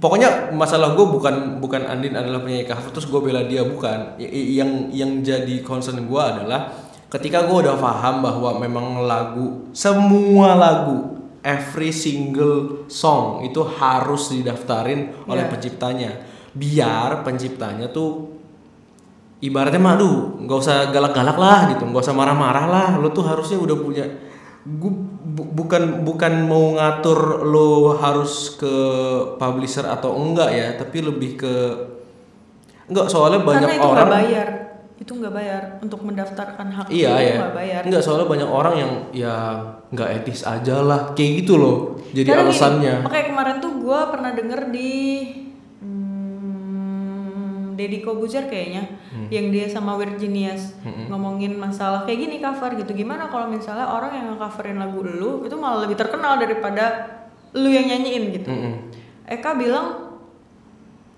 [0.02, 4.18] Pokoknya masalah gue bukan bukan Andin adalah penyanyi cover terus gue bela dia bukan.
[4.18, 6.74] Yang yang jadi concern gue adalah
[7.09, 11.12] ketika gue udah paham bahwa memang lagu semua lagu
[11.44, 15.50] every single song itu harus didaftarin oleh Iya.
[15.52, 16.11] penciptanya
[16.52, 18.32] biar penciptanya tuh
[19.42, 22.88] ibaratnya mah aduh nggak usah galak-galak lah gitu nggak usah marah-marah lah.
[22.96, 24.07] Lo tuh harusnya udah punya
[24.62, 25.02] gu-
[25.35, 28.74] bu- bukan bukan mau ngatur lo harus ke
[29.37, 31.55] publisher atau enggak ya tapi lebih ke
[32.87, 34.48] enggak soalnya banyak Karena itu orang nggak bayar.
[34.94, 35.62] Itu nggak bayar.
[35.83, 37.81] Untuk mendaftarkan hak iya itu ya nggak bayar.
[37.83, 39.35] enggak soalnya banyak orang yang ya
[39.90, 41.11] nggak etis aja lah.
[41.12, 41.76] Kayak gitu loh
[42.12, 42.94] jadi Karena gini, alasannya.
[43.02, 44.90] makanya kemarin tuh gue pernah denger di
[47.83, 49.27] Deddy Kobuzer kayaknya, Hmm.
[49.29, 50.79] yang dia sama Virginias
[51.11, 52.95] ngomongin masalah kayak gini cover gitu.
[52.95, 57.11] Gimana kalau misalnya orang yang coverin lagu lu itu malah lebih terkenal daripada
[57.53, 58.49] lu yang nyanyiin gitu.
[58.49, 58.75] Mm-mm.
[59.27, 60.14] Eka bilang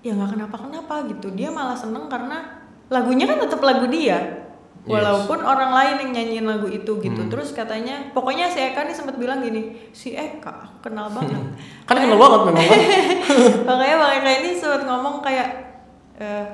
[0.01, 1.31] ya nggak kenapa-kenapa gitu.
[1.31, 4.41] Dia malah seneng karena lagunya kan tetap lagu dia.
[4.85, 7.17] Walaupun orang lain yang nyanyiin lagu itu gitu.
[7.17, 7.25] Hmm.
[7.25, 11.41] Terus katanya, pokoknya si Eka nih sempat bilang gini, si Eka kenal banget.
[11.89, 12.79] kan kenal banget memang kan
[13.73, 15.64] Makanya Bang Eka ini sempat ngomong kayak,
[16.15, 16.45] eh,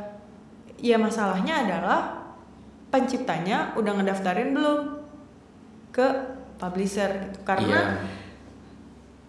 [0.77, 1.99] ya masalahnya adalah
[2.89, 4.79] penciptanya udah ngedaftarin belum
[5.89, 6.07] ke
[6.57, 7.39] publisher gitu.
[7.41, 8.19] Karena Iya.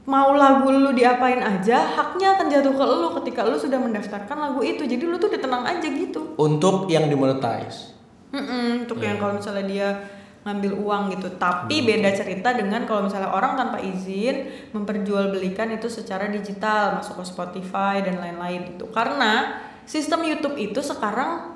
[0.02, 4.60] mau lagu lu diapain aja, haknya akan jatuh ke lu ketika lu sudah mendaftarkan lagu
[4.60, 4.82] itu.
[4.82, 6.34] Jadi lu tuh udah tenang aja gitu.
[6.34, 7.94] untuk yang dimonetize
[8.32, 9.12] Mm-mm, untuk Iya.
[9.12, 9.88] yang kalau misalnya dia
[10.42, 11.28] ngambil uang gitu.
[11.30, 11.38] Hmm.
[11.38, 17.24] Tapi beda cerita dengan kalau misalnya orang tanpa izin memperjualbelikan itu secara digital, masuk ke
[17.24, 18.90] Spotify dan lain-lain gitu.
[18.90, 21.54] Karena sistem YouTube itu sekarang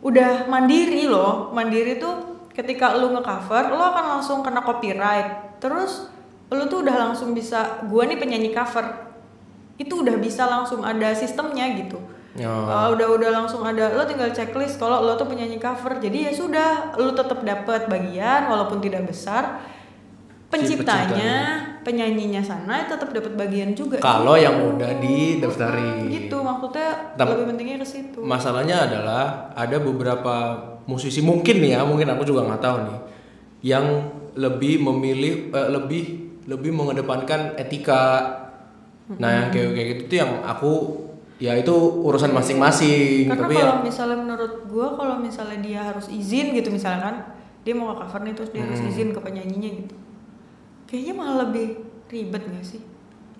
[0.00, 1.50] udah mandiri loh.
[1.52, 5.60] Mandiri tuh ketika lu ngecover, lu akan langsung kena copyright.
[5.60, 6.08] Terus
[6.52, 9.08] lu tuh udah langsung bisa, gua nih penyanyi cover.
[9.76, 12.00] Itu udah bisa langsung ada sistemnya gitu.
[12.36, 12.68] Oh.
[12.68, 16.32] Uh, udah udah langsung ada lo tinggal checklist kalau lo tuh penyanyi cover jadi ya
[16.36, 19.64] sudah lo tetap dapat bagian walaupun tidak besar
[20.46, 21.34] penciptanya
[21.82, 24.44] penyanyinya sana tetap dapat bagian juga kalau gitu.
[24.44, 30.34] yang udah didaftarin gitu maksudnya Tam- lebih pentingnya ke situ Masalahnya adalah ada beberapa
[30.84, 32.98] musisi mungkin nih ya, mungkin aku juga nggak tahu nih,
[33.66, 33.86] yang
[34.34, 36.02] lebih memilih eh, lebih
[36.46, 38.22] lebih mengedepankan etika.
[39.12, 40.72] Nah yang kayak kayak gitu tuh yang aku
[41.38, 43.26] ya itu urusan masing-masing.
[43.28, 47.16] karena Tapi kalau ya misalnya menurut gua kalau misalnya dia harus izin gitu misalnya kan
[47.62, 48.88] dia mau ke cover nih terus dia harus Hmm.
[48.88, 49.94] izin ke penyanyinya gitu
[50.86, 51.66] kayaknya malah lebih
[52.06, 52.80] ribet gak sih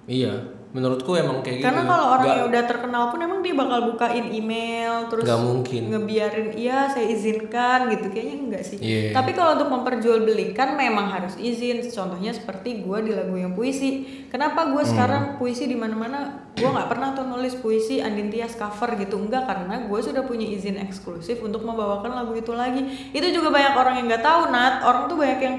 [0.06, 0.38] iya,
[0.70, 1.66] menurutku emang kayak gitu.
[1.66, 5.42] Karena kalau orang Nggak- yang udah terkenal pun emang dia bakal bukain email terus Nggak
[5.42, 5.82] mungkin.
[5.88, 8.78] ngebiarin iya saya izinkan gitu kayaknya enggak sih.
[8.78, 9.11] Iya.
[9.11, 11.82] Tapi kalau untuk memperjualbelikan memang harus izin.
[11.82, 14.06] Contohnya seperti gue di lagu yang puisi.
[14.28, 14.87] Kenapa gue Hmm.
[14.88, 16.18] sekarang puisi di mana-mana
[16.52, 20.46] gue nggak pernah tuh nulis puisi Andin Tias cover gitu enggak karena gue sudah punya
[20.46, 22.87] izin eksklusif untuk membawakan lagu itu lagi.
[23.11, 24.74] Itu juga banyak orang yang nggak tahu Nat.
[24.82, 25.56] Orang tuh banyak yang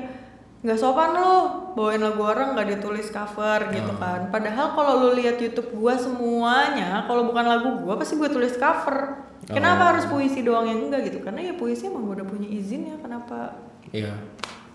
[0.57, 1.33] nggak sopan lu
[1.73, 3.97] bawain lagu orang nggak ditulis cover gitu Oh.
[3.97, 8.53] kan padahal kalau lu lihat YouTube gua semuanya kalau bukan lagu gua pasti gue tulis
[8.53, 9.87] cover kenapa Oh.
[9.93, 12.97] harus puisi doang yang enggak gitu karena ya puisi emang gua udah punya izin ya
[12.97, 13.53] kenapa
[13.87, 14.13] Iya.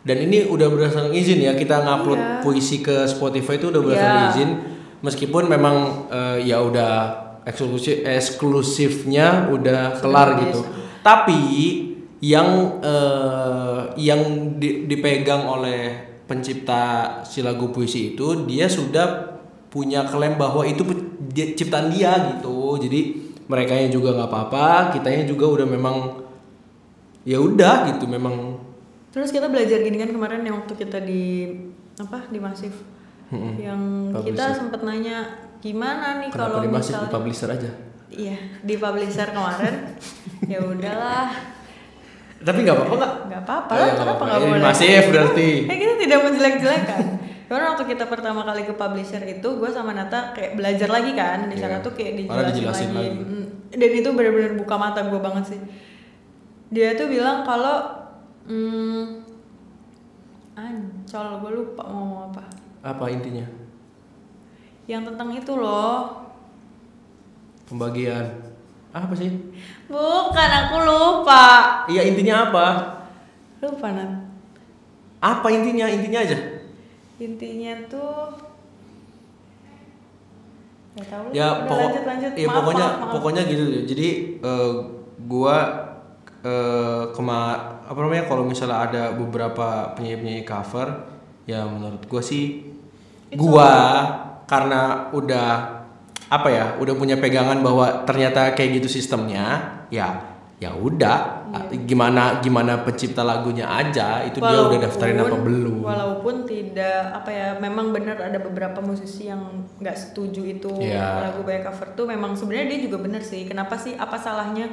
[0.02, 2.38] Dan ini udah berdasarkan izin ya kita ngupload Iya.
[2.40, 4.30] puisi ke Spotify itu udah berdasarkan Iya.
[4.30, 4.50] izin.
[4.98, 5.76] Meskipun memang
[6.08, 6.92] eh, ya udah
[7.42, 10.62] eksklusif eksklusifnya udah kelar gitu.
[11.02, 11.40] Tapi
[12.22, 14.20] yang eh, yang
[14.56, 15.90] di- dipegang oleh
[16.24, 16.82] pencipta
[17.22, 19.34] si lagu puisi itu dia sudah
[19.68, 20.86] punya klaim bahwa itu
[21.34, 22.78] ciptaan dia gitu.
[22.78, 23.00] Jadi
[23.44, 25.96] mereka juga nggak apa-apa, kitanya juga udah memang
[27.22, 28.58] ya udah gitu memang
[29.12, 31.54] terus kita belajar gini kan kemarin yang waktu kita di
[31.94, 32.74] apa di masif
[33.54, 34.58] yang kita Publisher.
[34.58, 35.18] sempet nanya
[35.62, 37.70] gimana nih Kenapa kalau di masih di publisher aja?
[38.10, 39.74] iya di publisher kemarin
[40.50, 41.30] ya udahlah
[42.42, 43.14] Tapi nggak apa-apa nggak?
[43.24, 44.24] nggak apa-apa ya, kenapa apa-apa.
[44.26, 45.48] nggak boleh masif berarti.
[45.64, 47.02] eh kita tidak menjelek-jelekan
[47.44, 51.46] Karena waktu kita pertama kali ke publisher itu gue sama Nata kayak belajar lagi kan
[51.46, 51.84] di sana Iya.
[51.84, 53.08] tuh kayak dijelasin, dijelasin lagi.
[53.10, 53.22] lagi.
[53.22, 55.60] Mm, dan itu benar-benar buka mata gue banget sih
[56.68, 57.76] dia tuh bilang kalau
[58.42, 59.04] hmm,
[60.54, 62.42] ancol gue lupa mau ngomong apa
[62.82, 63.44] Apa intinya?
[64.84, 66.24] yang tentang itu loh
[67.64, 68.26] Pembagian.
[68.90, 69.32] Apa sih?
[69.90, 71.44] Bukan aku lupa
[71.86, 72.66] Iya intinya apa?
[73.62, 74.10] lupa Nat
[75.22, 75.86] Apa intinya?
[75.86, 76.38] Intinya aja.
[77.16, 78.34] intinya tuh
[80.92, 81.24] Gak tahu.
[81.32, 83.12] Ya pokok, lanjut lanjut ya Maaf, pokoknya maaf, maaf.
[83.16, 83.64] pokoknya gitu.
[83.88, 84.08] Jadi
[84.44, 84.72] eh,
[85.24, 85.56] gua
[86.44, 87.40] eh, kema
[87.88, 90.88] apa namanya kalau misalnya ada beberapa penyanyi-penyanyi cover,
[91.48, 92.76] ya menurut gua sih
[93.32, 93.72] gua
[94.44, 95.80] karena udah
[96.32, 99.44] apa ya udah punya pegangan bahwa ternyata kayak gitu sistemnya
[99.92, 101.42] ya ya udah
[101.84, 107.28] gimana gimana pencipta lagunya aja itu dia udah daftarin apa Walaupun- belum Walaupun tidak apa
[107.28, 109.42] ya, memang benar ada beberapa musisi yang
[109.76, 111.28] nggak setuju itu Iya.
[111.28, 113.42] lagu banyak cover tuh memang sebenarnya dia juga benar sih.
[113.44, 113.92] Kenapa sih?
[113.92, 114.70] Apa salahnya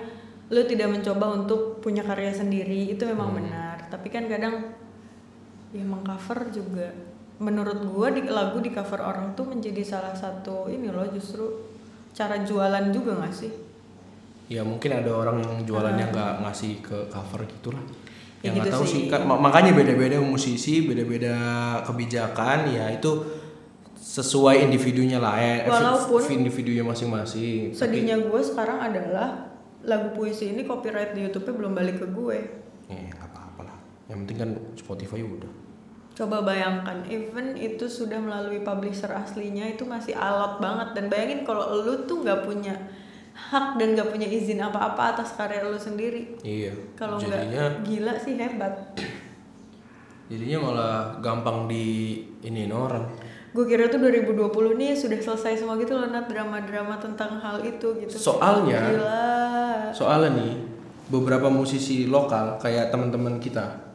[0.47, 2.87] lu tidak mencoba untuk punya karya sendiri?
[2.87, 3.37] Itu memang Hmm.
[3.41, 3.89] benar.
[3.89, 4.55] Tapi kan kadang
[5.69, 6.93] ya emang cover juga
[7.39, 11.47] menurut gua di lagu di cover orang tuh menjadi salah satu ini loh justru
[12.11, 13.51] cara jualan juga nggak sih?
[14.47, 17.85] ya mungkin ada orang yang jualannya nggak ngasih ke cover gitulah
[18.39, 18.93] Ya yang nggak gitu tahu sih.
[18.97, 21.35] sih kan ma- makanya beda-beda musisi beda-beda
[21.83, 23.11] kebijakan ya itu
[23.95, 30.63] sesuai individunya lah ya Walaupun- individunya masing-masing Tapi- Sedihnya gue sekarang adalah lagu puisi ini
[30.63, 32.37] copyright di YouTube-nya belum balik ke gue.
[32.87, 35.51] ya nggak apa-apa lah yang penting kan Spotify udah
[36.19, 41.79] Coba bayangkan, even itu sudah melalui publisher aslinya itu masih alot banget dan bayangin kalau
[41.79, 42.75] lu tuh nggak punya
[43.31, 46.35] hak dan nggak punya izin apa-apa atas karya lu sendiri.
[46.43, 48.99] iya Kalau jadinya nggak gila sih hebat.
[50.27, 53.07] jadinya malah gampang di ini orang
[53.49, 57.97] Gue kira tuh 2020 nih sudah selesai semua gitu loh Nat drama-drama tentang hal itu
[57.97, 58.13] gitu.
[58.13, 59.25] soalnya Gila.
[59.89, 60.53] soalnya nih
[61.09, 63.88] beberapa musisi lokal kayak teman-teman kita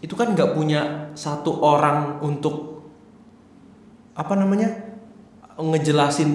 [0.00, 0.80] itu kan nggak punya
[1.12, 2.82] satu orang untuk
[4.12, 4.68] apa namanya
[5.56, 6.30] ngejelasin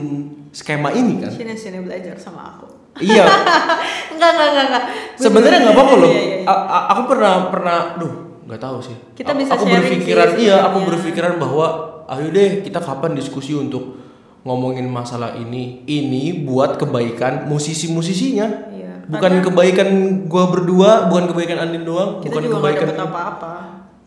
[0.49, 2.67] skema ini kan Sini sini belajar sama aku.
[2.97, 3.25] iya
[4.13, 4.83] enggak enggak enggak enggak.
[5.15, 6.79] Sebenarnya nggak apa-apa loh Iya, iya, iya.
[6.87, 8.13] Aku pernah pernah duh
[8.45, 11.65] nggak tahu sih Kita A- bisa aku berpikiran sih iya aku berpikiran bahwa
[12.07, 13.97] ayo deh kita kapan diskusi untuk
[14.45, 18.74] ngomongin masalah ini ini buat kebaikan musisi-musisinya
[19.05, 19.89] Bukan kebaikan
[20.25, 23.53] gua berdua bukan kebaikan Andin doang Kita bukan juga kebaikan dapet apa-apa.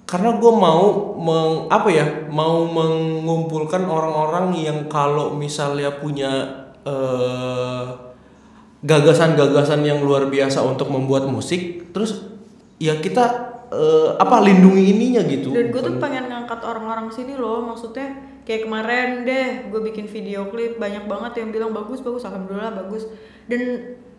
[0.09, 0.85] karena gue mau
[1.21, 6.33] meng, apa ya mau mengumpulkan orang-orang yang kalau misalnya punya
[6.89, 7.85] eh,
[8.81, 12.25] gagasan-gagasan yang luar biasa untuk membuat musik terus
[12.81, 13.25] ya kita
[13.69, 15.53] eh, apa lindungi ininya gitu.
[15.53, 20.49] Dan gue tuh pengen ngangkat orang-orang sini loh, maksudnya kayak kemarin deh gue bikin video
[20.49, 23.05] klip banyak banget yang bilang bagus bagus alhamdulillah bagus.
[23.45, 23.61] Dan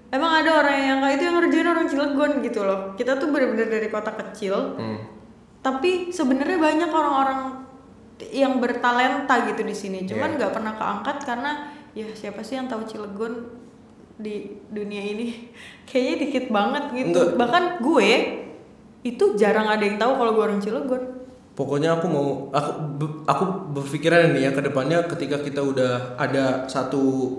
[0.09, 2.79] emang ada orang yang kayak itu yang ngerjain orang Cilegon gitu loh.
[2.97, 4.77] Kita tuh bener-bener dari kota kecil.
[4.77, 4.99] Hmm.
[5.59, 7.67] tapi sebenarnya banyak orang-orang
[8.31, 10.07] yang bertalenta gitu di sini.
[10.07, 11.51] Cuman nggak pernah keangkat karena
[11.91, 13.43] ya siapa sih yang tahu Cilegon
[14.15, 15.51] di dunia ini?
[15.87, 17.11] Kayaknya dikit banget gitu.
[17.11, 17.35] Enggak.
[17.35, 18.09] bahkan gue
[19.03, 21.03] itu jarang ada yang tahu kalau gue orang Cilegon.
[21.59, 22.71] Pokoknya aku mau aku
[23.27, 23.43] aku
[23.75, 27.35] berpikiran nih ya ke depannya ketika kita udah ada satu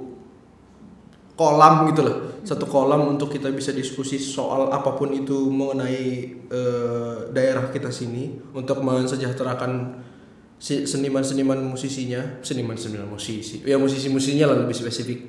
[1.41, 2.17] kolam gitu loh.
[2.45, 6.05] Satu kolam untuk kita bisa diskusi soal apa pun itu mengenai
[6.53, 9.73] eh, daerah kita sini untuk mensejahterakan
[10.61, 13.65] si- seniman-seniman musisinya, seniman-seniman musisi.
[13.65, 15.21] Ya musisi-musisinya lah lebih spesifik.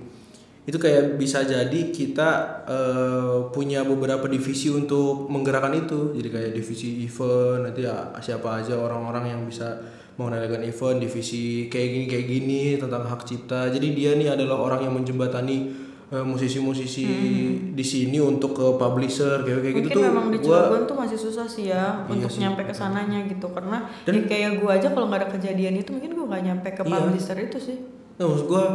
[0.61, 2.29] itu kayak bisa jadi kita
[2.69, 8.77] eh, punya beberapa divisi untuk menggerakkan itu jadi kayak divisi event nanti ya siapa aja
[8.77, 9.81] orang-orang yang bisa
[10.21, 14.85] mengendalikan event divisi kayak gini kayak gini tentang hak cipta jadi dia nih adalah orang
[14.85, 15.57] yang menjembatani
[16.11, 17.07] eh, musisi-musisi
[17.71, 20.97] di sini untuk ke publisher kayak kayak gitu Mungkin tuh memang di gua Cilegon tuh
[20.99, 23.47] masih susah sih ya untuk nyampe ke sananya gitu.
[23.55, 26.83] Karena ya kayak gue aja kalau nggak ada kejadian itu mungkin gue nggak nyampe ke
[26.83, 27.77] publisher itu sih.
[28.19, 28.65] Nah, maksud gua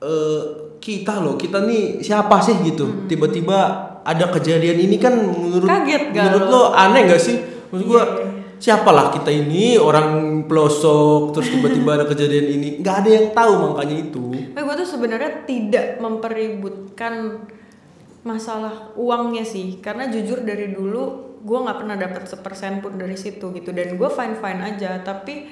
[0.00, 0.42] eh
[0.80, 3.08] kita loh, kita nih siapa sih gitu?
[3.08, 3.58] Tiba-tiba
[4.00, 6.62] ada kejadian ini kan menurut Kaget gak menurut lo?
[6.72, 7.36] aneh gak sih?
[7.68, 8.02] Maksud gua
[8.60, 12.68] siapalah kita ini orang pelosok terus tiba-tiba ada kejadian ini?
[12.80, 14.24] Nggak ada yang tahu makanya itu.
[14.52, 17.40] Nah, gue sebenarnya tidak mempeributkan
[18.20, 23.48] masalah uangnya sih, karena jujur dari dulu gue nggak pernah dapat sepersen pun dari situ
[23.56, 25.00] gitu, dan gue fine fine aja.
[25.00, 25.48] Tapi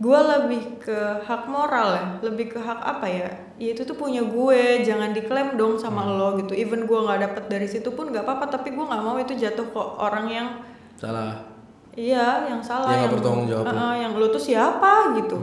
[0.00, 3.28] gue lebih ke hak moral ya, lebih ke hak apa ya?
[3.60, 6.56] Ya itu tuh punya gue, jangan diklaim dong sama lo gitu.
[6.56, 9.68] Even gue nggak dapet dari situ pun nggak apa-apa, tapi gue nggak mau itu jatuh
[9.68, 10.48] ke orang yang
[10.96, 11.44] salah.
[11.92, 13.64] Iya yang salah, Yang nggak bertanggung jawab.
[14.00, 15.38] Yang lo tuh siapa gitu.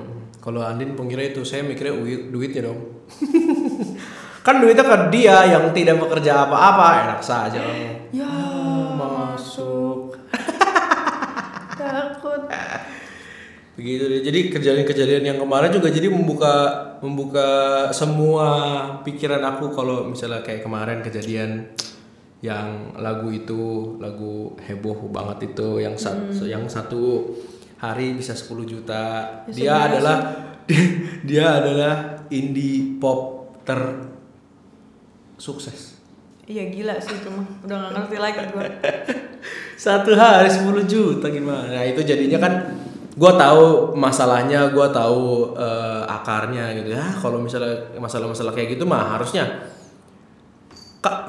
[0.46, 2.95] kalau Andin pengira itu saya mikirnya duit duitnya dong
[4.46, 7.60] kan duitnya ke dia yang tidak bekerja apa-apa enak saja.
[7.60, 8.30] Kamu Ya
[8.96, 10.14] masuk.
[11.76, 12.42] Takut.
[13.76, 16.54] begitu deh jadi kejadian-kejadian yang kemarin juga jadi membuka
[17.04, 17.48] membuka
[17.92, 18.48] semua
[19.04, 21.76] pikiran aku kalau misalnya kayak kemarin kejadian
[22.40, 23.62] yang lagu itu
[24.00, 27.36] lagu heboh banget itu yang sa- yang satu
[27.76, 29.04] hari bisa 10 juta.
[29.50, 30.18] Dia adalah
[31.28, 33.80] dia adalah indie pop ter
[35.38, 35.98] sukses.
[36.46, 38.68] Iya gila sih itu mah udah gak ngerti lagi gue.
[39.86, 41.74] satu hari 10 juta gimana?
[41.74, 42.54] Nah itu jadinya kan
[43.18, 46.94] gua tahu masalahnya gua tahu eh, akarnya gitu.
[46.94, 49.74] Ya kalau misalnya masalah-masalah kayak gitu mah harusnya.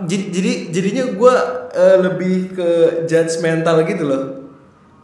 [0.08, 1.34] Jadi jadi- jadinya gua
[1.72, 2.68] eh, lebih ke
[3.08, 4.45] judgmental gitu loh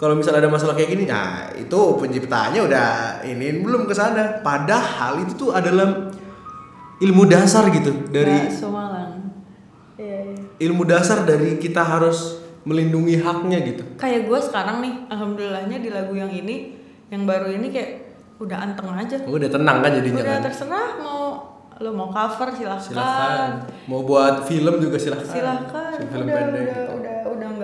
[0.02, 2.88] kalau misalnya ada masalah kayak gini nah itu penciptanya udah
[3.22, 6.10] ini belum ke sana padahal itu tuh adalah
[6.98, 8.50] ilmu dasar gitu dari.
[10.02, 10.42] Iya, iya.
[10.58, 16.14] ilmu dasar dari kita harus melindungi haknya gitu Kayak gue sekarang nih, alhamdulillahnya di lagu
[16.14, 16.78] yang ini,
[17.10, 17.90] yang baru ini kayak
[18.38, 19.18] udah anteng aja.
[19.22, 21.22] Oh, udah tenang kan jadinya Udah kan terserah mau
[21.78, 22.78] lo mau cover silahkan.
[22.78, 23.50] silahkan
[23.90, 25.98] mau buat film juga silahkan Silahkan.
[25.98, 26.92] film udah, pendek udah, gitu.
[27.02, 27.16] udah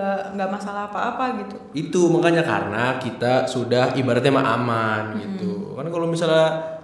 [0.08, 1.56] nggak nggak masalah apa-apa gitu.
[1.76, 5.76] itu makanya karena kita sudah ibaratnya mah aman gitu.
[5.76, 6.80] Kan kalau misalnya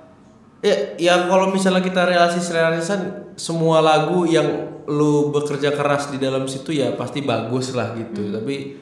[0.61, 6.45] ya ya kalau misalnya kita realisis realisan semua lagu yang lu bekerja keras di dalam
[6.45, 8.29] situ ya pasti bagus lah gitu.
[8.29, 8.77] Tapi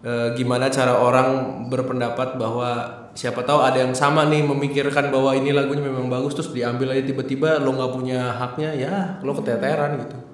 [0.00, 5.52] eh, gimana cara orang berpendapat bahwa siapa tahu ada yang sama nih memikirkan bahwa ini
[5.52, 10.25] lagunya memang bagus terus diambil aja tiba-tiba lo nggak punya haknya ya lo keteteran gitu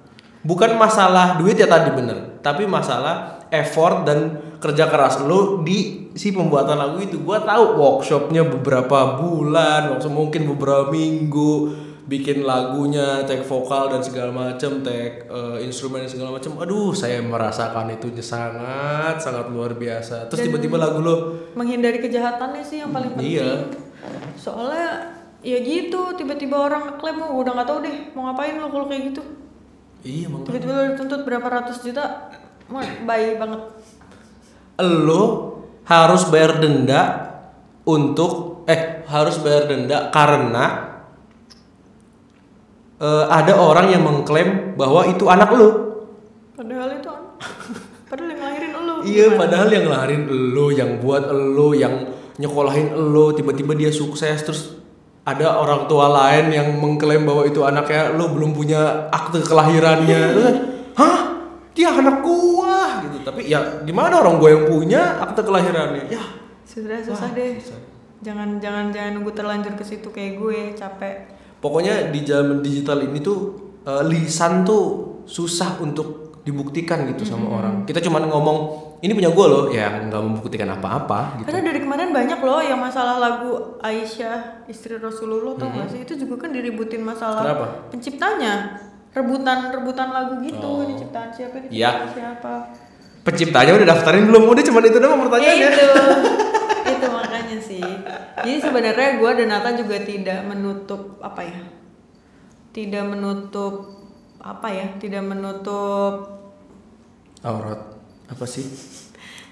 [0.43, 6.31] bukan masalah duit ya tadi bener tapi masalah effort dan kerja keras lo di si
[6.31, 11.51] pembuatan lagu itu gua tahu workshopnya beberapa bulan workshop mungkin beberapa minggu
[12.03, 17.23] bikin lagunya take vokal dan segala macam take eh, instrumen dan segala macam aduh saya
[17.23, 21.15] merasakan itu sangat sangat luar biasa terus tiba-tiba lagu lo
[21.53, 23.39] Menghindari kejahatannya sih yang paling penting.
[23.39, 23.69] Iya.
[24.35, 28.85] Soalnya ya gitu, tiba-tiba orang ngeklaim oh, udah nggak tahu deh mau ngapain lo kalau
[28.89, 29.21] kayak gitu.
[30.03, 32.29] Iya emang Tiba-tiba lo dituntut berapa ratus juta,
[33.03, 33.61] bayi banget.
[34.79, 35.21] lo
[35.83, 37.01] harus bayar denda
[37.83, 40.65] untuk eh harus bayar denda karena
[42.99, 45.67] eh, ada orang yang mengklaim bahwa itu anak lo.
[46.53, 47.31] Padahal itu an-
[48.07, 48.93] padahal yang lahirin lo.
[49.03, 51.95] Iya, padahal yang lahirin lo, yang buat lo, yang
[52.35, 54.61] nyekolahin lo, tiba-tiba dia sukses terus
[55.23, 60.21] ada orang tua lain yang mengklaim bahwa itu anaknya lo belum punya akte kelahirannya.
[60.35, 60.55] Kan,
[60.99, 61.19] Hah?
[61.73, 63.17] Dia anak gua gitu.
[63.23, 66.11] Tapi ya gimana orang gua yang punya akte kelahirannya?
[66.11, 66.23] Ya,
[66.67, 67.57] Sudah susah deh.
[68.23, 71.15] Jangan jangan jangan nunggu terlanjur ke situ kayak gue, capek.
[71.59, 73.39] Pokoknya di zaman digital ini tuh
[73.83, 77.75] eh, lisan tuh susah untuk dibuktikan gitu sama orang.
[77.83, 78.57] Kita cuma ngomong
[78.99, 81.47] ini punya gue loh, ya nggak membuktikan apa-apa gitu.
[81.47, 86.15] Karena dari kemarin banyak loh yang masalah lagu Aisyah istri Rasulullah tau gak sih itu
[86.15, 87.67] juga kan diributin masalah Kenapa?
[87.89, 88.53] penciptanya
[89.11, 91.89] rebutan rebutan lagu gitu ini ciptaan siapa ini Iya.
[91.89, 92.53] ciptaan siapa
[93.23, 94.43] Penciptanya udah daftarin belum?
[94.45, 95.69] Udah cuma itu doang ya pertanyaannya.
[95.71, 95.87] itu
[96.93, 97.83] itu makanya sih
[98.37, 101.59] jadi sebenarnya gue dan Nathan juga tidak menutup apa ya
[102.71, 104.02] tidak menutup
[104.43, 106.43] apa ya tidak menutup
[107.39, 107.79] Aurat
[108.27, 108.63] apa sih?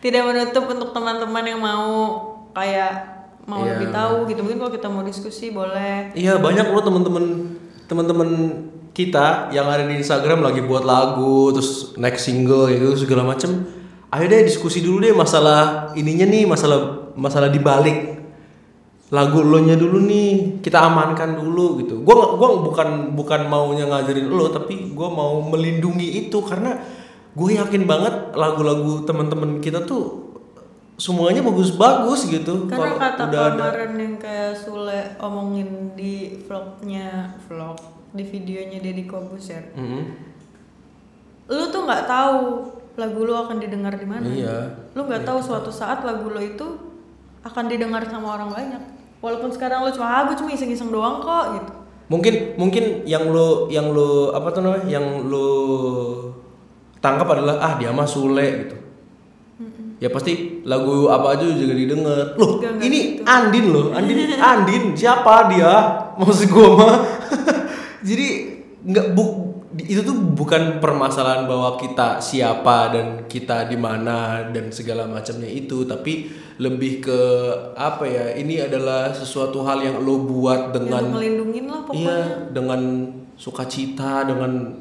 [0.02, 1.88] tidak menutup untuk teman-teman yang mau
[2.52, 2.94] kayak
[3.44, 3.74] mau Iya.
[3.74, 7.26] lebih tahu gitu mungkin kalau kita mau diskusi boleh Iya banyak loh temen-temen
[7.86, 8.30] teman-teman
[8.92, 13.66] kita yang ada di Instagram lagi buat lagu terus next single gitu segala macem
[14.12, 18.21] ayo deh diskusi dulu deh masalah ininya nih masalah masalah dibalik
[19.12, 24.32] lagu lo nya dulu nih kita amankan dulu gitu gua gua bukan bukan maunya ngajarin
[24.32, 26.80] lo tapi gua mau melindungi itu karena
[27.32, 30.36] gue yakin banget lagu-lagu teman-teman kita tuh
[31.00, 37.80] semuanya bagus-bagus gitu Karena kata udah ada kemarin yang kayak Sule omongin di vlognya vlog
[38.12, 40.02] di videonya Deddy Kobuser, Mhm.
[41.48, 42.40] lu tuh nggak tahu
[43.00, 44.28] lagu lu akan didengar di mana.
[44.28, 44.92] Iya.
[44.92, 46.68] Lu nggak tahu suatu saat lagu lu itu
[47.48, 48.84] akan didengar sama orang banyak.
[49.22, 51.74] Walaupun sekarang lu cuma ah gue cuma iseng-iseng doang kok gitu.
[52.12, 55.48] mungkin mungkin yang lo yang lo apa tuh namanya yang lo
[57.00, 58.76] tangkap adalah ah dia mah Sule gitu.
[60.02, 62.34] Ya pasti lagu apa aja juga didengar.
[62.34, 63.30] Loh enggak ini gitu.
[63.30, 64.18] Andin loh Andin.
[64.52, 65.74] Andin siapa dia?
[66.18, 66.96] Maksud gua mah.
[68.10, 68.28] Jadi
[68.82, 69.41] nggak bu
[69.88, 75.88] itu tuh bukan permasalahan bahwa kita siapa dan kita di mana dan segala macamnya itu
[75.88, 76.28] tapi
[76.62, 77.22] lebih ke
[77.74, 82.06] apa ya ini adalah sesuatu hal yang lo buat dengan Untuk ngelindungin lah pokoknya.
[82.06, 82.20] Iya,
[82.54, 82.82] dengan
[83.34, 84.78] sukacita, dengan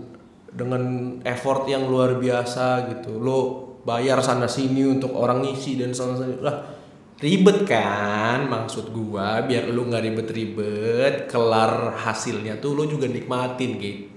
[0.50, 0.82] dengan
[1.24, 3.16] effort yang luar biasa gitu.
[3.16, 3.38] Lo
[3.86, 6.36] bayar sana sini untuk orang ngisi dan sana sini.
[6.42, 6.68] Lah,
[7.22, 14.09] ribet kan maksud gua biar lu nggak ribet-ribet, kelar hasilnya tuh lo juga nikmatin gitu.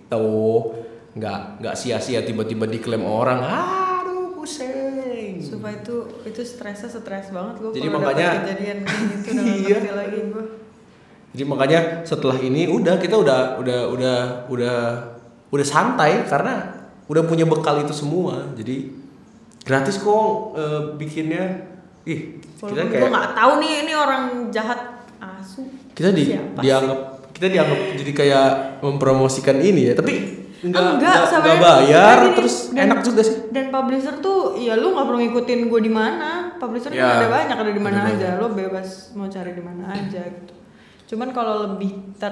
[1.13, 3.37] Nggak nggak sia-sia tiba-tiba diklaim orang.
[3.37, 5.37] Aduh, pusing.
[5.37, 9.29] Supaya itu itu stresnya stres banget gue Jadi makanya- kejadian gitu
[9.69, 9.77] Iya.
[9.93, 10.45] lagi gue.
[11.31, 14.77] Jadi makanya setelah ini udah kita udah udah udah udah
[15.49, 18.49] udah santai karena udah punya bekal itu semua.
[18.53, 18.89] Jadi
[19.61, 21.69] gratis kok eh, bikinnya.
[22.03, 24.79] Ih, kita Walaupun gue kayak nggak tahu nih ini orang jahat
[25.17, 25.63] asu.
[25.93, 26.99] kita di Siapa dianggap
[27.43, 30.13] kita dianggap jadi kayak mempromosikan ini ya, tapi
[30.63, 33.51] enggak Enggak, enggak, bayar gini, terus dan- enak juga sih.
[33.51, 36.55] Dan publisher tuh ya lu nggak perlu ngikutin gue di mana.
[36.55, 38.39] Publisher kan Ya, ada banyak ada di mana aja.
[38.39, 40.53] Lo bebas mau cari di mana aja gitu.
[41.11, 42.31] Cuman kalau lebih ter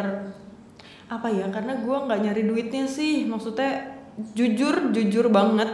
[1.11, 3.99] apa ya karena gue nggak nyari duitnya sih maksudnya
[4.31, 5.67] jujur jujur banget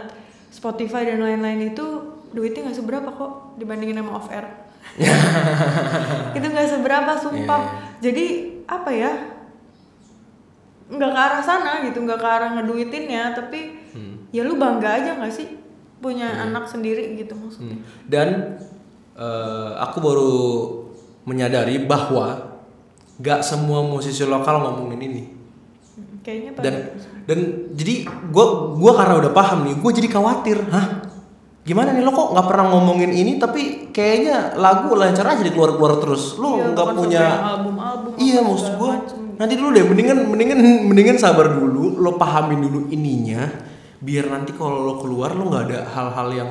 [0.50, 1.86] Spotify dan lain-lain itu
[2.34, 4.50] duitnya nggak seberapa kok dibandingin sama off air
[6.34, 8.02] itu nggak seberapa sumpah Iya.
[8.02, 8.26] jadi
[8.68, 9.12] apa ya
[10.88, 14.28] nggak ke arah sana gitu nggak ke arah ngeduitinnya tapi Hmm.
[14.28, 15.56] ya lu bangga aja nggak sih
[15.98, 17.84] punya anak sendiri gitu maksudnya Hmm.
[18.04, 18.28] Dan
[19.16, 20.32] eh, aku baru
[21.24, 22.60] menyadari bahwa
[23.18, 25.22] gak semua musisi lokal ngomongin ini.
[25.96, 26.74] Hmm, kayaknya dan
[27.26, 27.38] dan
[27.74, 28.46] jadi gue
[28.78, 31.07] gua karena udah paham nih gue jadi khawatir hah
[31.68, 35.76] gimana nih lo kok nggak pernah ngomongin ini tapi kayaknya lagu lancar aja di keluar
[35.76, 36.40] keluar terus.
[36.40, 38.92] Lo Iya, nggak bukan punya sampai yang album-album iya maksud gue
[39.36, 40.58] nanti dulu deh mendingan mendingan
[40.88, 43.44] mendingan sabar dulu lo pahamin dulu ininya
[44.00, 46.50] biar nanti kalau lo keluar lo nggak ada hal-hal yang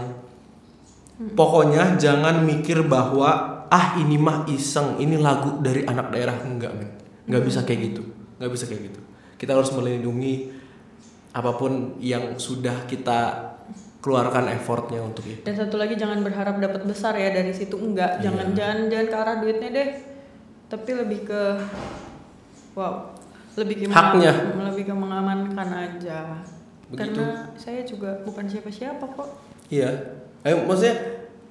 [1.33, 6.37] pokoknya jangan mikir bahwa ah ini mah iseng ini lagu dari anak daerah.
[6.43, 6.89] Enggak men.
[7.27, 8.03] Nggak bisa kayak gitu.
[8.39, 8.99] Nggak bisa kayak gitu.
[9.37, 10.49] Kita harus melindungi
[11.35, 13.19] apa pun yang sudah kita
[14.01, 15.41] keluarkan effortnya untuk itu.
[15.41, 18.21] Dan satu lagi jangan berharap dapat besar ya dari situ enggak.
[18.21, 18.29] Iya.
[18.29, 19.89] jangan jangan jangan ke arah duitnya deh.
[20.67, 21.41] Tapi lebih ke
[22.77, 23.15] wow
[23.57, 24.53] lebih ke Haknya.
[24.53, 26.45] lebih ke mengamankan aja.
[26.87, 27.19] Begitu.
[27.19, 29.29] karena saya juga bukan siapa-siapa kok.
[29.67, 29.91] Iya.
[30.47, 30.95] Eh, maksudnya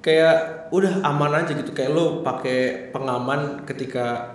[0.01, 1.75] kayak udah aman aja gitu.
[1.75, 4.33] Kayak lo pakai pengaman ketika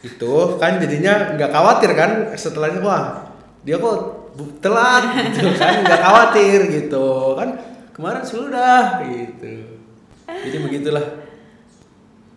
[0.00, 3.28] itu kan jadinya nggak khawatir kan setelahnya wah
[3.60, 4.19] dia kok
[4.60, 5.02] telat
[5.32, 7.34] gitu kan nggak khawatir gitu.
[7.36, 7.48] Kan
[7.92, 9.80] kemarin sudah gitu.
[10.26, 11.06] Jadi begitulah.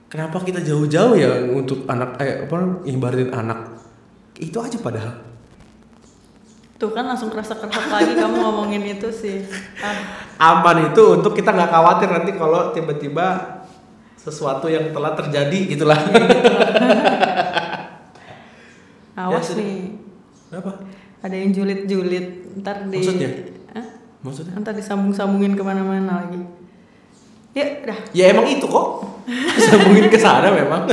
[0.09, 3.81] Kenapa kita jauh-jauh ya untuk anak eh apa ibaratin anak?
[4.37, 5.25] Itu aja padahal.
[6.77, 9.41] Tuh kan langsung kerasa-kerasa lagi kamu ngomongin itu sih.
[9.81, 10.53] Ah.
[10.53, 13.57] Aman itu untuk kita nggak khawatir nanti kalau tiba-tiba
[14.19, 15.97] sesuatu yang telah terjadi gitulah.
[19.13, 19.61] Awas Ya, sudah.
[19.61, 19.81] nih.
[20.53, 20.71] Apa
[21.23, 22.59] ada yang julid-julid.
[22.59, 23.29] Ntar di Maksudnya?
[23.71, 23.85] Hah?
[24.19, 24.53] maksudnya?
[24.59, 26.43] Ntar disambung-sambungin ke mana-mana lagi.
[27.55, 27.99] Ya dah.
[28.11, 29.07] Ya emang itu kok.
[29.71, 30.83] Sambungin ke sana memang.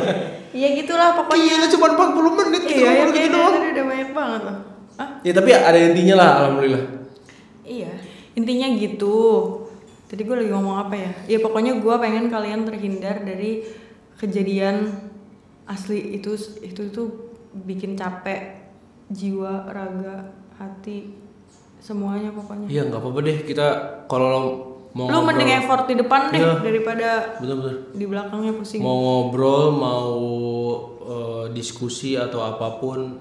[0.55, 1.59] Iya gitulah pokoknya.
[1.59, 3.55] Gila cuma 40 menit iya ya ngomong gitu kayaknya doang.
[3.59, 4.59] udah banyak banget loh.
[5.01, 6.85] Ah ya tapi ada intinya lah alhamdulillah.
[7.67, 7.93] Iya
[8.39, 9.17] intinya gitu.
[10.11, 11.13] Tadi gue lagi ngomong apa ya?
[11.27, 13.63] Ya pokoknya gue pengen kalian terhindar dari
[14.19, 14.91] kejadian
[15.71, 17.09] asli itu itu tuh
[17.55, 18.60] bikin capek
[19.11, 21.11] jiwa raga hati
[21.79, 22.67] semuanya pokoknya.
[22.67, 23.39] Iya nggak apa-apa deh.
[23.43, 23.67] Kita
[24.07, 26.53] kalau mau lu mending effort di depan deh Iya.
[26.61, 27.09] daripada
[27.39, 28.81] betul-betul di belakangnya pusing.
[28.81, 30.15] Mau ngobrol mau
[31.01, 33.19] eh, diskusi atau apa pun.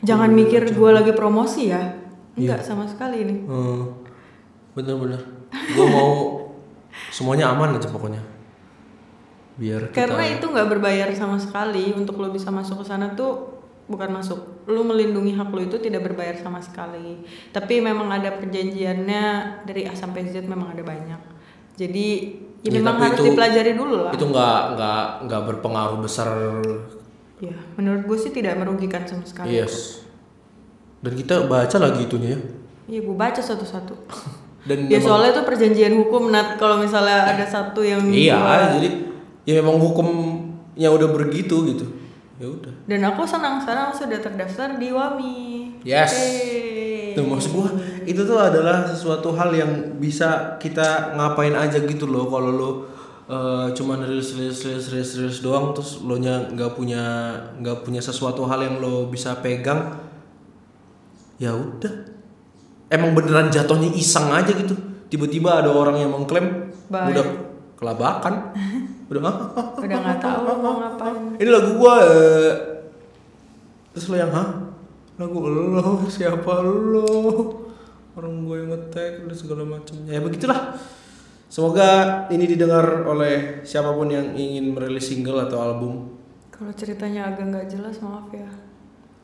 [0.00, 1.82] Jangan mikir gue lagi promosi ya.
[2.36, 3.36] Enggak sama sekali ini.
[3.44, 3.82] eh,
[4.72, 5.20] bener-bener.
[5.50, 6.10] Gue mau
[7.16, 8.22] semuanya aman aja pokoknya.
[9.60, 11.92] Biar kita Karena itu nggak berbayar sama sekali.
[11.92, 14.59] Untuk lo bisa masuk ke sana tuh bukan masuk.
[14.70, 17.26] Lo melindungi hak lo itu tidak berbayar sama sekali.
[17.48, 19.24] Tapi memang ada perjanjiannya
[19.64, 21.20] dari A sampai Z memang ada banyak.
[21.74, 22.06] Jadi
[22.60, 24.12] ya, Ya, memang harus itu- dipelajari dulu lah.
[24.12, 26.28] itu nggak nggak nggak berpengaruh besar
[27.40, 29.48] Ya, menurut gue sih tidak merugikan sama sekali.
[29.50, 30.04] yes
[31.00, 32.40] dan kita baca lagi itunya ya
[32.86, 33.94] Iya, gue baca satu-satu.
[34.68, 38.88] dan Ya soalnya itu perjanjian hukum Nat kalau misalnya ada satu yang iya dua- jadi
[39.42, 41.88] ya memang hukumnya udah begitu gitu
[42.40, 45.36] ya udah dan aku senang sekarang sudah terdaftar di WAMI.
[45.84, 46.12] Yes.
[47.12, 47.68] Tuh maksud gua
[48.02, 52.70] itu tuh adalah sesuatu hal yang bisa kita ngapain aja gitu loh kalau lo
[53.26, 57.02] eh, cuman rilis rilis rilis rilis rilis doang terus lo nya nggak punya
[57.60, 60.00] nggak punya sesuatu hal yang lo bisa pegang
[61.36, 61.92] ya udah
[62.88, 64.74] emang beneran jatuhnya iseng aja gitu
[65.08, 67.16] tiba-tiba ada orang yang mengklaim Baik.
[67.16, 67.26] udah
[67.76, 68.34] kelabakan
[69.10, 70.99] udah "Ah, Udah nggak tahu mau ngapain.
[71.40, 72.52] Ini lagu gua eh.
[73.90, 74.48] terus lo yang hah
[75.16, 77.08] lagu lo siapa lo
[78.10, 80.76] orang gue yang ngetek dan segala macamnya ya begitulah
[81.46, 81.88] semoga
[82.28, 85.94] ini didengar oleh siapa pun yang ingin merilis single atau album
[86.50, 88.44] Kalau ceritanya agak nggak jelas maaf ya.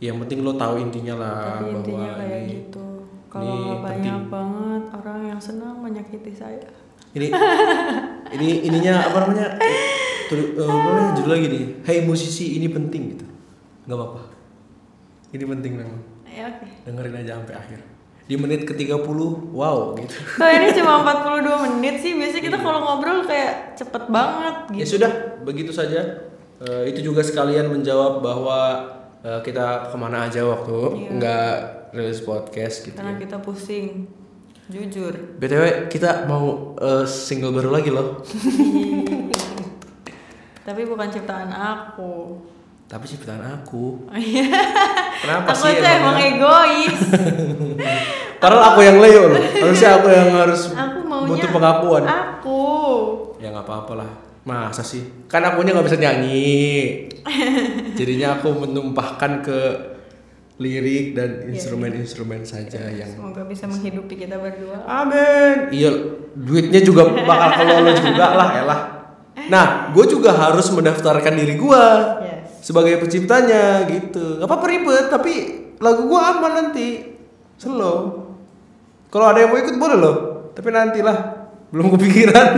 [0.00, 2.86] yang penting lo tahu intinya lah Tapi intinya bahwa kayak ini gitu.
[3.28, 4.32] Kalau banyak penting.
[4.32, 6.64] banget orang yang senang menyakiti saya.
[7.16, 7.26] Ini
[8.30, 9.46] ini ininya apa namanya
[10.26, 13.24] tuh eh, apa namanya judul lagi nih Hey musisi ini penting gitu
[13.84, 14.22] nggak apa-apa
[15.32, 16.68] ini penting memang Ya oke.
[16.84, 17.80] dengerin aja sampai akhir
[18.26, 19.06] di menit ke 30
[19.50, 22.12] wow gitu Kok ini cuma 42 menit sih?
[22.12, 24.98] Biasanya kita kalau ngobrol kayak cepet banget ya gitu.
[24.98, 25.12] sudah
[25.42, 28.58] begitu saja Eh, itu juga sekalian menjawab bahwa
[29.20, 31.08] eh, kita ke mana aja waktu Iya.
[31.14, 31.52] nggak
[31.92, 34.08] rilis podcast gitu Karena kita pusing.
[34.66, 35.14] Jujur.
[35.38, 38.18] btw kita mau eh, single baru lagi loh
[40.60, 42.42] Tapi bukan ciptaan aku.
[42.84, 44.46] tapi ciptaan aku Iya.
[45.16, 46.98] kenapa aku sih tuh emang egois.
[48.40, 52.62] padahal aku yang Leo loh harusnya aku yang harus Aku maunya butuh pengakuan Aku.
[53.38, 54.10] ya nggak apa-apa lah
[54.42, 57.06] masa sih kan akunya nggak bisa nyanyi
[57.98, 59.58] jadinya aku menumpahkan ke
[60.56, 64.80] lirik dan instrumen-instrumen saja yang Semoga bisa menghidupi kita berdua.
[64.82, 65.68] amin.
[65.68, 65.90] Iya
[66.32, 68.80] duitnya juga bakal ke lo juga lah elah
[69.46, 71.84] nah gue juga harus mendaftarkan diri gue
[72.18, 72.64] Yes.
[72.64, 74.40] sebagai penciptanya gitu.
[74.40, 75.32] Nggak apa-apa ribet tapi
[75.76, 76.88] lagu gue aman nanti.
[77.56, 78.26] Slow
[79.06, 80.16] kalau ada yang mau ikut boleh loh.
[80.50, 81.16] Tapi nantilah
[81.68, 82.48] belum kepikiran.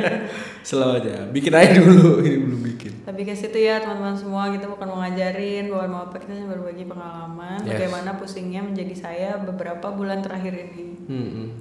[0.68, 1.28] Slow aja.
[1.28, 2.24] Bikin aja dulu.
[2.24, 6.10] Ini belum bikin Tapi ke situ ya teman-teman semua kita bukan mau ngajarin, bukan mau
[6.10, 7.62] apa kita hanya berbagi pengalaman.
[7.62, 7.78] Yes.
[7.78, 10.86] bagaimana pusingnya menjadi saya beberapa bulan terakhir ini.
[11.06, 11.54] Hmm,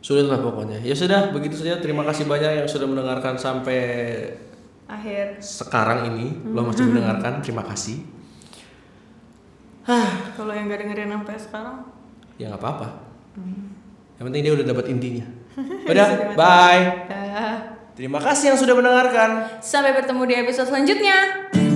[0.00, 0.80] sulit lah pokoknya.
[0.80, 1.76] Ya sudah begitu saja.
[1.84, 3.80] Terima kasih banyak yang sudah mendengarkan sampai
[4.88, 5.36] Akhir.
[5.44, 6.40] sekarang ini.
[6.56, 8.00] Lo masih mendengarkan terima kasih.
[10.40, 11.76] Kalau yang gak dengerin sampai sekarang,
[12.40, 12.88] ya nggak apa-apa.
[14.16, 15.26] Yang penting dia udah dapat intinya.
[15.90, 16.84] Udah bye.
[17.10, 17.79] Ya.
[17.94, 21.69] Terima kasih yang sudah mendengarkan Sampai bertemu di episode selanjutnya.